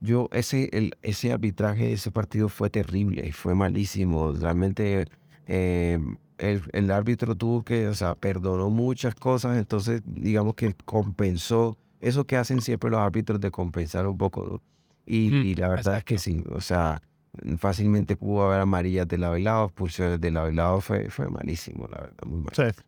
[0.00, 4.32] Yo, ese, el, ese arbitraje de ese partido fue terrible y fue malísimo.
[4.32, 5.06] Realmente
[5.46, 5.98] eh,
[6.42, 12.24] el, el, árbitro tuvo que, o sea, perdonó muchas cosas, entonces digamos que compensó eso
[12.24, 14.60] que hacen siempre los árbitros de compensar un poco.
[15.06, 17.00] Y, y, la verdad es que sí, o sea,
[17.58, 21.28] fácilmente pudo haber amarillas de lado y lado, expulsiones de lado y lado, fue, fue
[21.28, 22.54] malísimo, la verdad, muy mal.
[22.54, 22.82] Sí.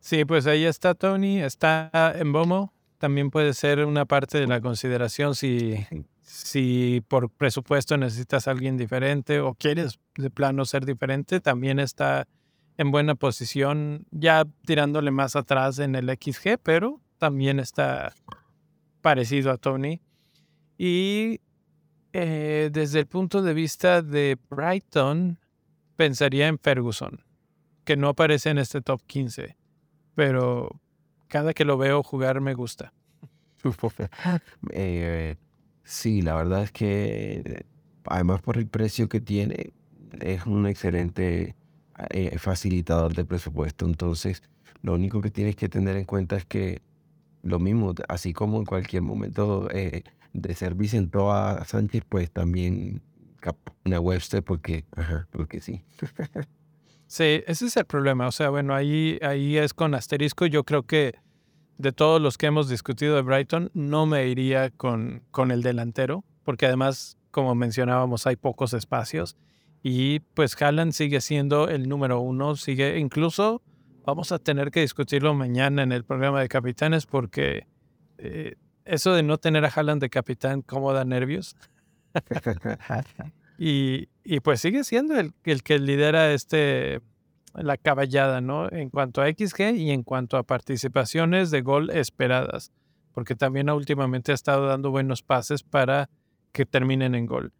[0.00, 4.60] sí, pues ahí está Tony, está en Bomo, también puede ser una parte de la
[4.60, 5.74] consideración si,
[6.22, 12.26] si por presupuesto necesitas a alguien diferente o quieres de plano ser diferente, también está
[12.78, 18.14] en buena posición, ya tirándole más atrás en el XG, pero también está
[19.02, 20.00] parecido a Tony.
[20.78, 21.40] Y
[22.12, 25.38] eh, desde el punto de vista de Brighton,
[25.96, 27.22] pensaría en Ferguson,
[27.84, 29.56] que no aparece en este top 15,
[30.14, 30.80] pero
[31.28, 32.92] cada que lo veo jugar me gusta.
[34.72, 35.36] Eh,
[35.84, 37.64] sí, la verdad es que
[38.04, 39.72] además por el precio que tiene,
[40.20, 41.54] es un excelente
[42.10, 43.86] eh, facilitador de presupuesto.
[43.86, 44.42] Entonces,
[44.82, 46.82] lo único que tienes que tener en cuenta es que
[47.42, 53.02] lo mismo, así como en cualquier momento de servicio en toda Sánchez, pues también
[53.84, 54.84] una Webster porque,
[55.30, 55.82] porque sí.
[57.06, 58.28] sí, ese es el problema.
[58.28, 60.46] O sea, bueno, ahí, ahí es con asterisco.
[60.46, 61.14] Yo creo que
[61.82, 66.24] de todos los que hemos discutido de Brighton, no me iría con, con el delantero,
[66.44, 69.36] porque además, como mencionábamos, hay pocos espacios.
[69.82, 73.62] Y pues Haaland sigue siendo el número uno, sigue incluso
[74.04, 77.66] vamos a tener que discutirlo mañana en el programa de capitanes porque
[78.18, 81.56] eh, eso de no tener a Haaland de capitán, ¿cómo da nervios?
[83.58, 87.00] y, y, pues sigue siendo el, el, que lidera este
[87.54, 88.70] la caballada, ¿no?
[88.70, 92.72] En cuanto a XG y en cuanto a participaciones de gol esperadas,
[93.12, 96.08] porque también últimamente ha estado dando buenos pases para
[96.52, 97.52] que terminen en gol.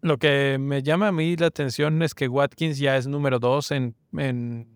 [0.00, 3.70] Lo que me llama a mí la atención es que Watkins ya es número 2
[3.70, 4.68] en, en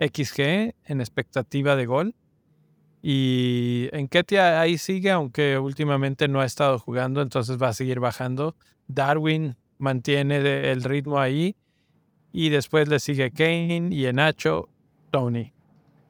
[0.00, 2.14] XG, en expectativa de gol.
[3.02, 8.00] Y en Ketia ahí sigue, aunque últimamente no ha estado jugando, entonces va a seguir
[8.00, 8.56] bajando.
[8.88, 10.38] Darwin mantiene
[10.72, 11.54] el ritmo ahí.
[12.36, 14.68] Y después le sigue Kane y Enacho,
[15.10, 15.54] Tony.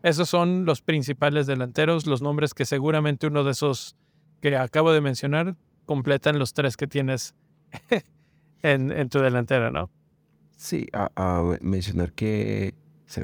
[0.02, 3.94] Esos son los principales delanteros, los nombres que seguramente uno de esos
[4.40, 5.54] que acabo de mencionar
[5.84, 7.36] completan los tres que tienes
[8.62, 9.88] en, tu delantera, ¿no?
[10.56, 12.74] Sí, a, mencionar que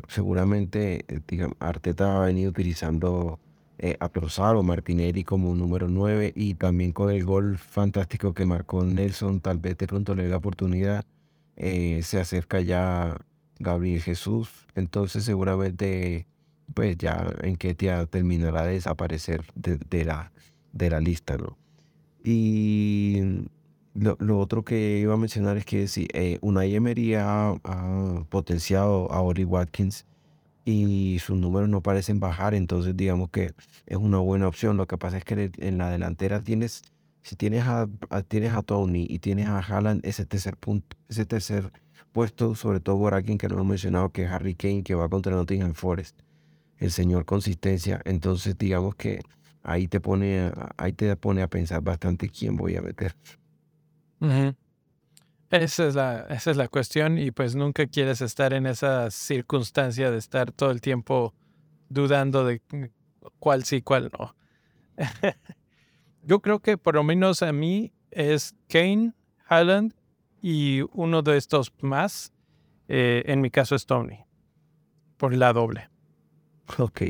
[0.07, 3.40] seguramente eh, digamos, Arteta ha venido utilizando
[3.78, 8.84] eh, a Prosaro Martinelli como número 9 y también con el gol fantástico que marcó
[8.84, 11.05] Nelson, tal vez de pronto le dé la oportunidad.
[11.57, 13.16] Eh, se acerca ya
[13.59, 16.26] Gabriel Jesús, entonces seguramente
[16.74, 20.32] pues ya en Ketia terminará de desaparecer de, la,
[20.72, 21.59] de la lista, ¿no?
[22.24, 23.20] Y
[23.94, 27.55] lo, otro que iba a mencionar es que si eh, Unai Emery ha,
[28.30, 30.07] potenciado a Ori Watkins
[30.64, 33.53] y sus números no parecen bajar, entonces digamos que
[33.86, 34.76] es una buena opción.
[34.76, 36.82] Lo que pasa es que en la delantera tienes,
[37.23, 37.89] si tienes a,
[38.29, 41.73] tienes a Tony y tienes a Haaland, ese tercer punto, ese tercer
[42.12, 45.09] puesto, sobre todo por alguien que no hemos mencionado, que es Harry Kane, que va
[45.09, 46.20] contra Nottingham Forest,
[46.79, 48.01] el señor consistencia.
[48.05, 49.20] Entonces digamos que
[49.62, 53.14] ahí te pone, ahí te pone a pensar bastante quién voy a meter.
[55.51, 60.11] Esa es, la, esa es la cuestión y pues nunca quieres estar en esa circunstancia
[60.11, 61.35] de estar todo el tiempo
[61.89, 62.62] dudando de
[63.39, 64.35] cuál sí, cuál no.
[66.23, 69.12] Yo creo que por lo menos a mí es Kane,
[69.51, 69.95] Highland
[70.41, 72.33] y uno de estos más.
[72.89, 74.25] Eh, en mi caso es Tony.
[75.16, 75.89] Por la doble.
[76.79, 77.03] Ok.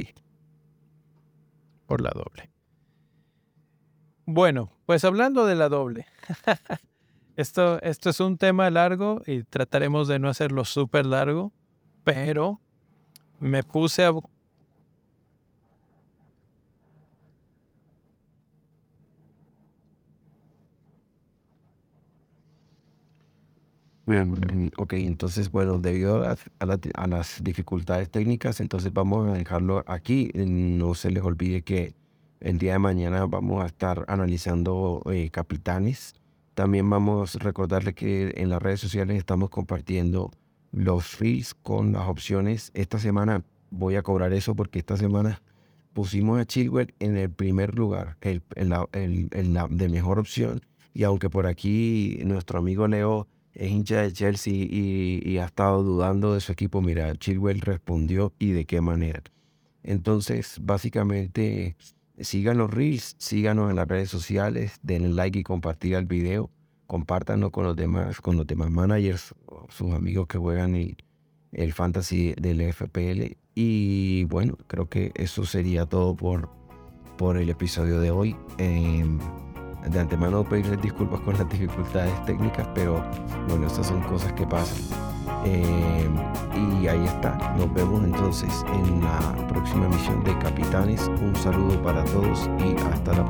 [1.86, 2.50] Por la doble.
[4.24, 6.06] Bueno, pues hablando de la doble.
[7.34, 11.50] Esto, esto es un tema largo y trataremos de no hacerlo súper largo,
[12.04, 12.60] pero
[13.40, 14.12] me puse a...
[24.76, 30.30] ok, entonces, bueno, debido a, a, las dificultades técnicas, entonces vamos a dejarlo aquí.
[30.34, 31.94] No se les olvide que
[32.40, 36.14] el día de mañana vamos a estar analizando eh, capitanes
[36.54, 40.30] también vamos a recordarle que en las redes sociales estamos compartiendo
[40.70, 42.70] los fees con las opciones.
[42.74, 45.40] Esta semana voy a cobrar eso porque esta semana
[45.94, 48.86] pusimos a Chilwell en el primer lugar, el, la,
[49.70, 50.60] de mejor opción.
[50.92, 56.34] Y aunque por aquí nuestro amigo Leo es hincha de Chelsea y, ha estado dudando
[56.34, 59.22] de su equipo, mira, Chilwell respondió y de qué manera.
[59.82, 61.76] Entonces, básicamente
[62.18, 66.50] Sigan los reels, síganos en las redes sociales, denle like y compartir el video,
[66.86, 69.34] compártanlo con los demás, con los demás managers,
[69.70, 70.96] sus amigos que juegan el,
[71.52, 73.36] el fantasy del FPL.
[73.54, 76.50] Y bueno, creo que eso sería todo por,
[77.16, 78.36] por el episodio de hoy.
[78.58, 79.18] Em,
[79.88, 83.02] de antemano pedirles disculpas con las dificultades técnicas, pero
[83.48, 84.78] bueno, estas son cosas que pasan.
[85.44, 86.08] Eh,
[86.54, 91.08] y ahí está, nos vemos entonces en la próxima emisión de Capitanes.
[91.20, 93.24] Un saludo para todos y hasta la